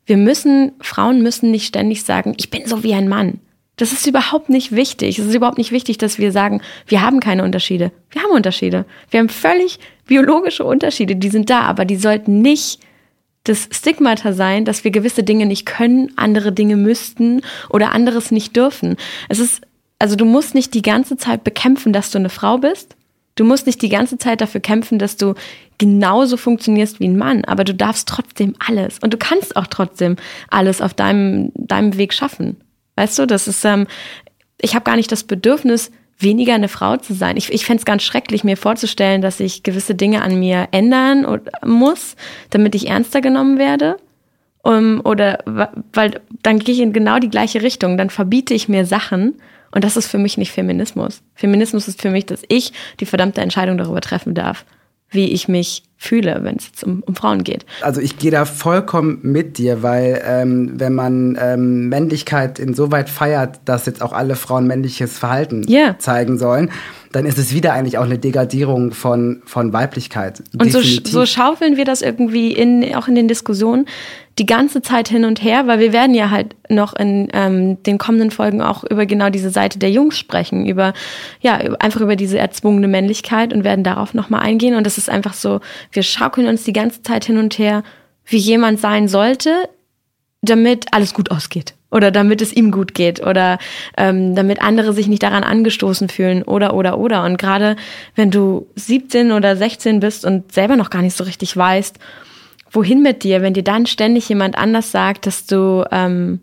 [0.06, 3.40] wir müssen, Frauen müssen nicht ständig sagen, ich bin so wie ein Mann.
[3.80, 5.20] Das ist überhaupt nicht wichtig.
[5.20, 7.94] Es ist überhaupt nicht wichtig, dass wir sagen, wir haben keine Unterschiede.
[8.12, 8.84] Wir haben Unterschiede.
[9.10, 12.82] Wir haben völlig biologische Unterschiede, die sind da, aber die sollten nicht
[13.46, 18.54] das Stigmata sein, dass wir gewisse Dinge nicht können, andere Dinge müssten oder anderes nicht
[18.58, 18.98] dürfen.
[19.30, 19.62] Es ist,
[19.98, 22.98] also du musst nicht die ganze Zeit bekämpfen, dass du eine Frau bist.
[23.36, 25.36] Du musst nicht die ganze Zeit dafür kämpfen, dass du
[25.78, 30.18] genauso funktionierst wie ein Mann, aber du darfst trotzdem alles und du kannst auch trotzdem
[30.50, 32.58] alles auf deinem, deinem Weg schaffen.
[33.00, 33.88] Weißt du, das ist, ähm,
[34.60, 37.38] ich habe gar nicht das Bedürfnis, weniger eine Frau zu sein.
[37.38, 41.40] Ich, ich fände es ganz schrecklich, mir vorzustellen, dass ich gewisse Dinge an mir ändern
[41.66, 42.18] muss,
[42.50, 43.96] damit ich ernster genommen werde.
[44.64, 45.40] Um, oder
[45.94, 49.36] weil dann gehe ich in genau die gleiche Richtung, dann verbiete ich mir Sachen
[49.72, 51.22] und das ist für mich nicht Feminismus.
[51.36, 54.66] Feminismus ist für mich, dass ich die verdammte Entscheidung darüber treffen darf,
[55.10, 57.66] wie ich mich fühle, wenn es jetzt um, um Frauen geht.
[57.82, 63.60] Also ich gehe da vollkommen mit dir, weil ähm, wenn man ähm, Männlichkeit insoweit feiert,
[63.66, 66.00] dass jetzt auch alle Frauen männliches Verhalten yeah.
[66.00, 66.72] zeigen sollen,
[67.12, 70.42] dann ist es wieder eigentlich auch eine Degradierung von, von Weiblichkeit.
[70.58, 73.86] Und so, so schaufeln wir das irgendwie in, auch in den Diskussionen
[74.40, 77.98] die ganze Zeit hin und her, weil wir werden ja halt noch in ähm, den
[77.98, 80.94] kommenden Folgen auch über genau diese Seite der Jungs sprechen, über
[81.42, 84.76] ja einfach über diese erzwungene Männlichkeit und werden darauf nochmal eingehen.
[84.76, 85.60] Und das ist einfach so,
[85.92, 87.84] wir schaukeln uns die ganze Zeit hin und her,
[88.26, 89.70] wie jemand sein sollte,
[90.42, 93.58] damit alles gut ausgeht oder damit es ihm gut geht oder
[93.98, 97.24] ähm, damit andere sich nicht daran angestoßen fühlen oder oder oder.
[97.24, 97.76] Und gerade
[98.16, 101.98] wenn du 17 oder 16 bist und selber noch gar nicht so richtig weißt,
[102.72, 106.42] wohin mit dir, wenn dir dann ständig jemand anders sagt, dass du ähm,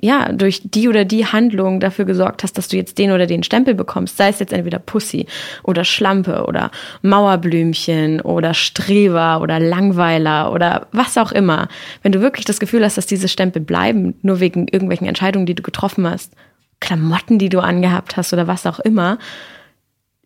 [0.00, 3.42] ja, durch die oder die Handlung dafür gesorgt hast, dass du jetzt den oder den
[3.42, 5.26] Stempel bekommst, sei es jetzt entweder Pussy
[5.62, 6.70] oder Schlampe oder
[7.00, 11.68] Mauerblümchen oder Streber oder Langweiler oder was auch immer.
[12.02, 15.54] Wenn du wirklich das Gefühl hast, dass diese Stempel bleiben, nur wegen irgendwelchen Entscheidungen, die
[15.54, 16.34] du getroffen hast,
[16.80, 19.18] Klamotten, die du angehabt hast oder was auch immer,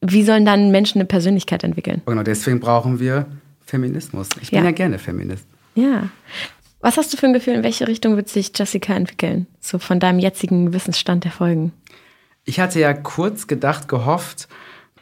[0.00, 2.02] wie sollen dann Menschen eine Persönlichkeit entwickeln?
[2.06, 3.26] Genau, deswegen brauchen wir
[3.64, 4.30] Feminismus.
[4.40, 5.46] Ich bin ja, ja gerne Feminist.
[5.76, 6.08] Ja.
[6.80, 9.46] Was hast du für ein Gefühl, in welche Richtung wird sich Jessica entwickeln?
[9.60, 11.72] So von deinem jetzigen Wissensstand der Folgen?
[12.44, 14.48] Ich hatte ja kurz gedacht, gehofft,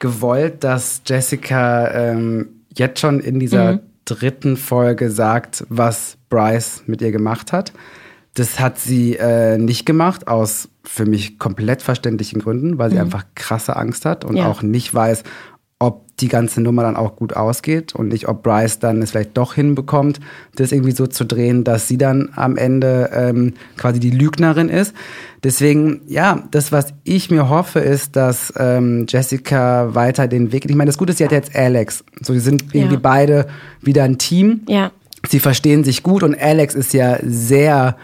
[0.01, 3.81] gewollt, dass Jessica ähm, jetzt schon in dieser mhm.
[4.05, 7.73] dritten Folge sagt, was Bryce mit ihr gemacht hat.
[8.35, 13.03] Das hat sie äh, nicht gemacht, aus für mich komplett verständlichen Gründen, weil sie mhm.
[13.03, 14.49] einfach krasse Angst hat und ja.
[14.49, 15.23] auch nicht weiß,
[15.79, 19.37] ob die ganze Nummer dann auch gut ausgeht und nicht, ob Bryce dann es vielleicht
[19.37, 20.19] doch hinbekommt,
[20.57, 24.95] das irgendwie so zu drehen, dass sie dann am Ende ähm, quasi die Lügnerin ist.
[25.45, 30.65] Deswegen, ja, das, was ich mir hoffe, ist, dass ähm, Jessica weiter den Weg.
[30.65, 32.05] Ich meine, das Gute ist, sie hat jetzt Alex.
[32.21, 33.01] So, die sind irgendwie ja.
[33.01, 33.47] beide
[33.81, 34.63] wieder ein Team.
[34.67, 34.91] Ja.
[35.29, 37.97] Sie verstehen sich gut und Alex ist ja sehr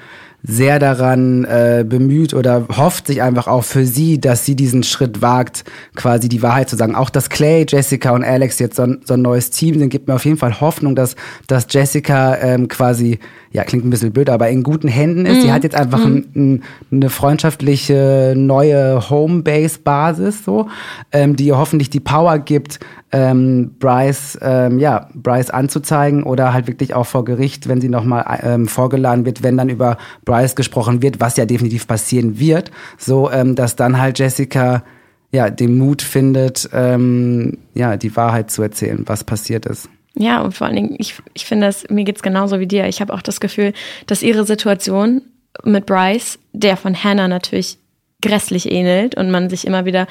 [0.46, 5.22] sehr daran äh, bemüht oder hofft sich einfach auch für sie, dass sie diesen Schritt
[5.22, 5.64] wagt,
[5.94, 6.94] quasi die Wahrheit zu sagen.
[6.94, 10.06] Auch dass Clay, Jessica und Alex jetzt so ein, so ein neues Team sind, gibt
[10.06, 11.16] mir auf jeden Fall Hoffnung, dass,
[11.46, 13.18] dass Jessica ähm, quasi
[13.54, 15.36] ja, klingt ein bisschen blöd, aber in guten Händen ist.
[15.36, 15.42] Mhm.
[15.42, 16.26] Sie hat jetzt einfach mhm.
[16.34, 20.68] ein, ein, eine freundschaftliche neue Homebase-Basis, so,
[21.12, 22.80] ähm, die ihr hoffentlich die Power gibt,
[23.14, 28.40] ähm, Bryce, ähm, ja, Bryce anzuzeigen oder halt wirklich auch vor Gericht, wenn sie nochmal
[28.42, 33.30] ähm, vorgeladen wird, wenn dann über Bryce gesprochen wird, was ja definitiv passieren wird, so,
[33.30, 34.82] ähm, dass dann halt Jessica
[35.30, 39.88] ja, den Mut findet, ähm, ja, die Wahrheit zu erzählen, was passiert ist.
[40.16, 42.88] Ja, und vor allen Dingen, ich, ich finde das, mir geht's genauso wie dir.
[42.88, 43.72] Ich habe auch das Gefühl,
[44.06, 45.22] dass ihre Situation
[45.62, 47.78] mit Bryce, der von Hannah natürlich
[48.24, 50.06] grässlich ähnelt und man sich immer wieder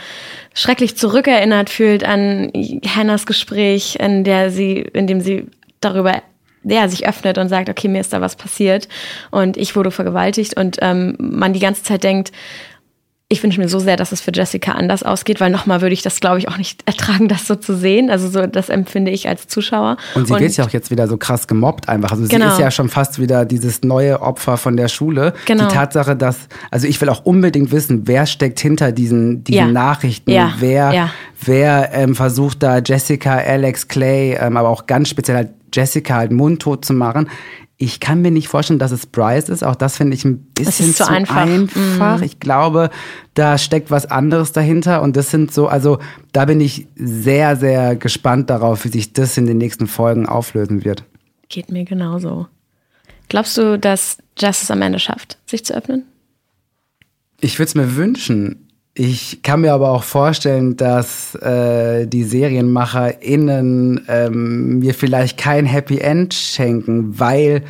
[0.53, 2.51] schrecklich zurückerinnert fühlt an
[2.85, 5.47] Hannahs Gespräch, in der sie, in dem sie
[5.81, 6.21] darüber
[6.63, 8.87] ja, sich öffnet und sagt, okay, mir ist da was passiert.
[9.31, 10.55] Und ich wurde vergewaltigt.
[10.55, 12.31] Und ähm, man die ganze Zeit denkt,
[13.33, 16.01] ich wünsche mir so sehr, dass es für Jessica anders ausgeht, weil nochmal würde ich
[16.01, 18.09] das, glaube ich, auch nicht ertragen, das so zu sehen.
[18.09, 19.97] Also so, das empfinde ich als Zuschauer.
[20.15, 22.11] Und sie und, wird ja auch jetzt wieder so krass gemobbt einfach.
[22.11, 22.45] Also genau.
[22.45, 25.33] sie ist ja schon fast wieder dieses neue Opfer von der Schule.
[25.45, 25.67] Genau.
[25.67, 29.67] Die Tatsache, dass, also ich will auch unbedingt wissen, wer steckt hinter diesen, diesen ja.
[29.67, 30.53] Nachrichten, ja.
[30.59, 31.09] wer, ja.
[31.43, 36.31] wer ähm, versucht da Jessica, Alex, Clay, ähm, aber auch ganz speziell halt Jessica halt
[36.31, 37.29] mundtot zu machen.
[37.83, 39.61] Ich kann mir nicht vorstellen, dass es Bryce ist.
[39.61, 41.35] Auch das finde ich ein bisschen zu, zu, einfach.
[41.35, 42.19] einfach.
[42.19, 42.23] Mm.
[42.23, 42.89] Ich glaube,
[43.33, 45.01] da steckt was anderes dahinter.
[45.01, 45.99] Und das sind so, also
[46.31, 50.85] da bin ich sehr, sehr gespannt darauf, wie sich das in den nächsten Folgen auflösen
[50.85, 51.03] wird.
[51.49, 52.47] Geht mir genauso.
[53.27, 56.05] Glaubst du, dass Justice am Ende schafft, sich zu öffnen?
[57.41, 58.69] Ich würde es mir wünschen.
[58.95, 65.97] Ich kann mir aber auch vorstellen, dass äh, die SerienmacherInnen ähm, mir vielleicht kein Happy
[65.97, 67.63] End schenken, weil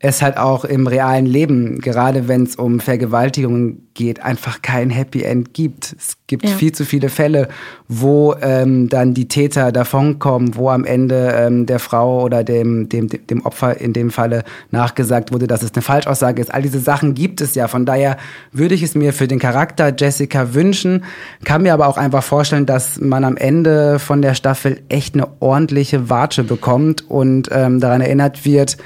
[0.00, 5.22] es halt auch im realen Leben, gerade wenn es um Vergewaltigungen geht, einfach kein Happy
[5.22, 5.96] End gibt.
[5.98, 6.50] Es gibt ja.
[6.50, 7.48] viel zu viele Fälle,
[7.88, 13.08] wo ähm, dann die Täter davonkommen, wo am Ende ähm, der Frau oder dem, dem,
[13.08, 16.54] dem Opfer in dem Falle nachgesagt wurde, dass es eine Falschaussage ist.
[16.54, 17.66] All diese Sachen gibt es ja.
[17.66, 18.18] Von daher
[18.52, 21.04] würde ich es mir für den Charakter Jessica wünschen,
[21.42, 25.26] kann mir aber auch einfach vorstellen, dass man am Ende von der Staffel echt eine
[25.40, 28.76] ordentliche Watsche bekommt und ähm, daran erinnert wird,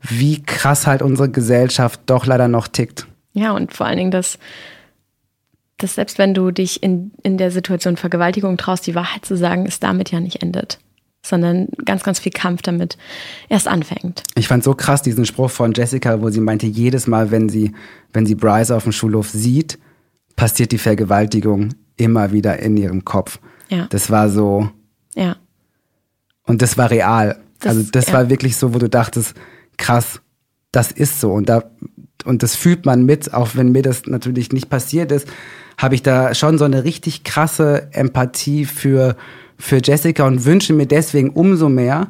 [0.00, 3.06] wie krass halt unsere Gesellschaft doch leider noch tickt.
[3.32, 4.38] Ja, und vor allen Dingen, dass,
[5.78, 9.66] dass selbst wenn du dich in, in der Situation Vergewaltigung traust, die Wahrheit zu sagen,
[9.66, 10.78] es damit ja nicht endet
[11.22, 12.96] sondern ganz, ganz viel Kampf damit
[13.48, 14.22] erst anfängt.
[14.36, 17.72] Ich fand so krass diesen Spruch von Jessica, wo sie meinte, jedes Mal, wenn sie,
[18.12, 19.78] wenn sie Bryce auf dem Schulhof sieht,
[20.36, 23.38] passiert die Vergewaltigung immer wieder in ihrem Kopf.
[23.68, 23.86] Ja.
[23.90, 24.70] Das war so.
[25.14, 25.36] Ja.
[26.44, 27.38] Und das war real.
[27.60, 28.14] Das, also das ja.
[28.14, 29.34] war wirklich so, wo du dachtest,
[29.80, 30.20] krass,
[30.70, 31.32] das ist so.
[31.32, 31.64] Und da,
[32.24, 35.26] und das fühlt man mit, auch wenn mir das natürlich nicht passiert ist,
[35.76, 39.16] habe ich da schon so eine richtig krasse Empathie für,
[39.58, 42.08] für Jessica und wünsche mir deswegen umso mehr,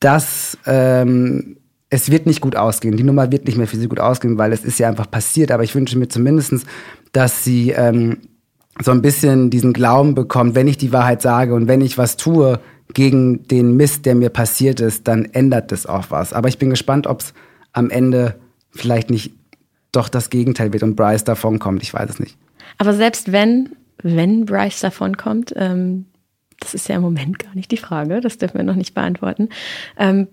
[0.00, 1.56] dass ähm,
[1.90, 2.96] es wird nicht gut ausgehen.
[2.96, 5.50] Die Nummer wird nicht mehr für sie gut ausgehen, weil es ist ja einfach passiert.
[5.50, 6.64] Aber ich wünsche mir zumindestens,
[7.12, 8.18] dass sie ähm,
[8.82, 12.16] so ein bisschen diesen Glauben bekommt, wenn ich die Wahrheit sage und wenn ich was
[12.16, 12.60] tue,
[12.94, 16.32] gegen den Mist, der mir passiert ist, dann ändert das auch was.
[16.32, 17.34] Aber ich bin gespannt, ob es
[17.72, 18.36] am Ende
[18.70, 19.32] vielleicht nicht
[19.92, 21.82] doch das Gegenteil wird und Bryce davonkommt.
[21.82, 22.36] Ich weiß es nicht.
[22.78, 23.70] Aber selbst wenn,
[24.02, 26.06] wenn Bryce davonkommt, ähm,
[26.60, 29.48] das ist ja im Moment gar nicht die Frage, das dürfen wir noch nicht beantworten,
[29.98, 30.28] ähm,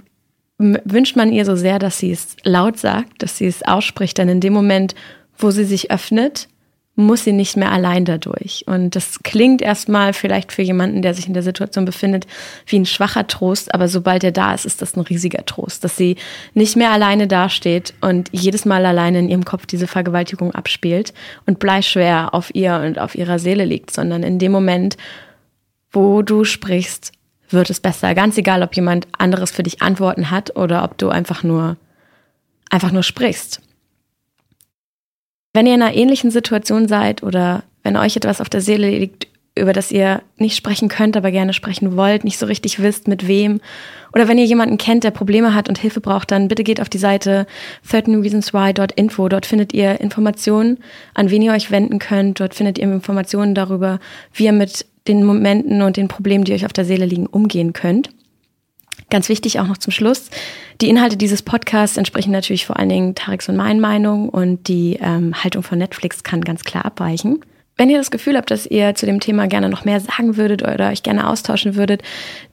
[0.58, 4.30] wünscht man ihr so sehr, dass sie es laut sagt, dass sie es ausspricht, denn
[4.30, 4.96] in dem Moment,
[5.38, 6.48] wo sie sich öffnet,
[6.96, 8.66] muss sie nicht mehr allein dadurch.
[8.68, 12.28] Und das klingt erstmal vielleicht für jemanden, der sich in der Situation befindet,
[12.68, 15.98] wie ein schwacher Trost, aber sobald er da ist, ist das ein riesiger Trost, dass
[15.98, 16.18] sie
[16.54, 21.14] nicht mehr alleine dasteht und jedes Mal alleine in ihrem Kopf diese Vergewaltigung abspielt
[21.48, 24.96] und bleischwer auf ihr und auf ihrer Seele liegt, sondern in dem Moment,
[25.92, 27.12] wo du sprichst,
[27.50, 28.14] wird es besser.
[28.14, 31.78] Ganz egal, ob jemand anderes für dich Antworten hat oder ob du einfach nur,
[32.70, 33.62] einfach nur sprichst.
[35.54, 39.28] Wenn ihr in einer ähnlichen Situation seid oder wenn euch etwas auf der Seele liegt,
[39.56, 43.28] über das ihr nicht sprechen könnt, aber gerne sprechen wollt, nicht so richtig wisst, mit
[43.28, 43.62] wem.
[44.12, 46.90] Oder wenn ihr jemanden kennt, der Probleme hat und Hilfe braucht, dann bitte geht auf
[46.90, 47.46] die Seite
[47.88, 49.30] 13reasonswhy.info.
[49.30, 50.80] Dort findet ihr Informationen,
[51.14, 52.40] an wen ihr euch wenden könnt.
[52.40, 54.00] Dort findet ihr Informationen darüber,
[54.34, 57.74] wie ihr mit den Momenten und den Problemen, die euch auf der Seele liegen, umgehen
[57.74, 58.10] könnt.
[59.14, 60.32] Ganz wichtig auch noch zum Schluss.
[60.82, 64.98] Die Inhalte dieses Podcasts entsprechen natürlich vor allen Dingen Tareks und meinen Meinungen und die
[65.00, 67.46] ähm, Haltung von Netflix kann ganz klar abweichen.
[67.78, 70.64] Wenn ihr das Gefühl habt, dass ihr zu dem Thema gerne noch mehr sagen würdet
[70.64, 72.02] oder euch gerne austauschen würdet,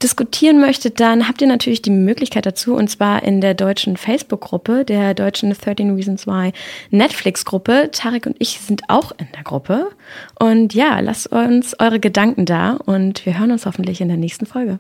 [0.03, 4.85] diskutieren möchtet, dann habt ihr natürlich die Möglichkeit dazu und zwar in der deutschen Facebook-Gruppe,
[4.85, 6.53] der deutschen 13 Reasons Why
[6.91, 7.89] Netflix-Gruppe.
[7.91, 9.89] Tarek und ich sind auch in der Gruppe.
[10.39, 14.45] Und ja, lasst uns eure Gedanken da und wir hören uns hoffentlich in der nächsten
[14.45, 14.79] Folge.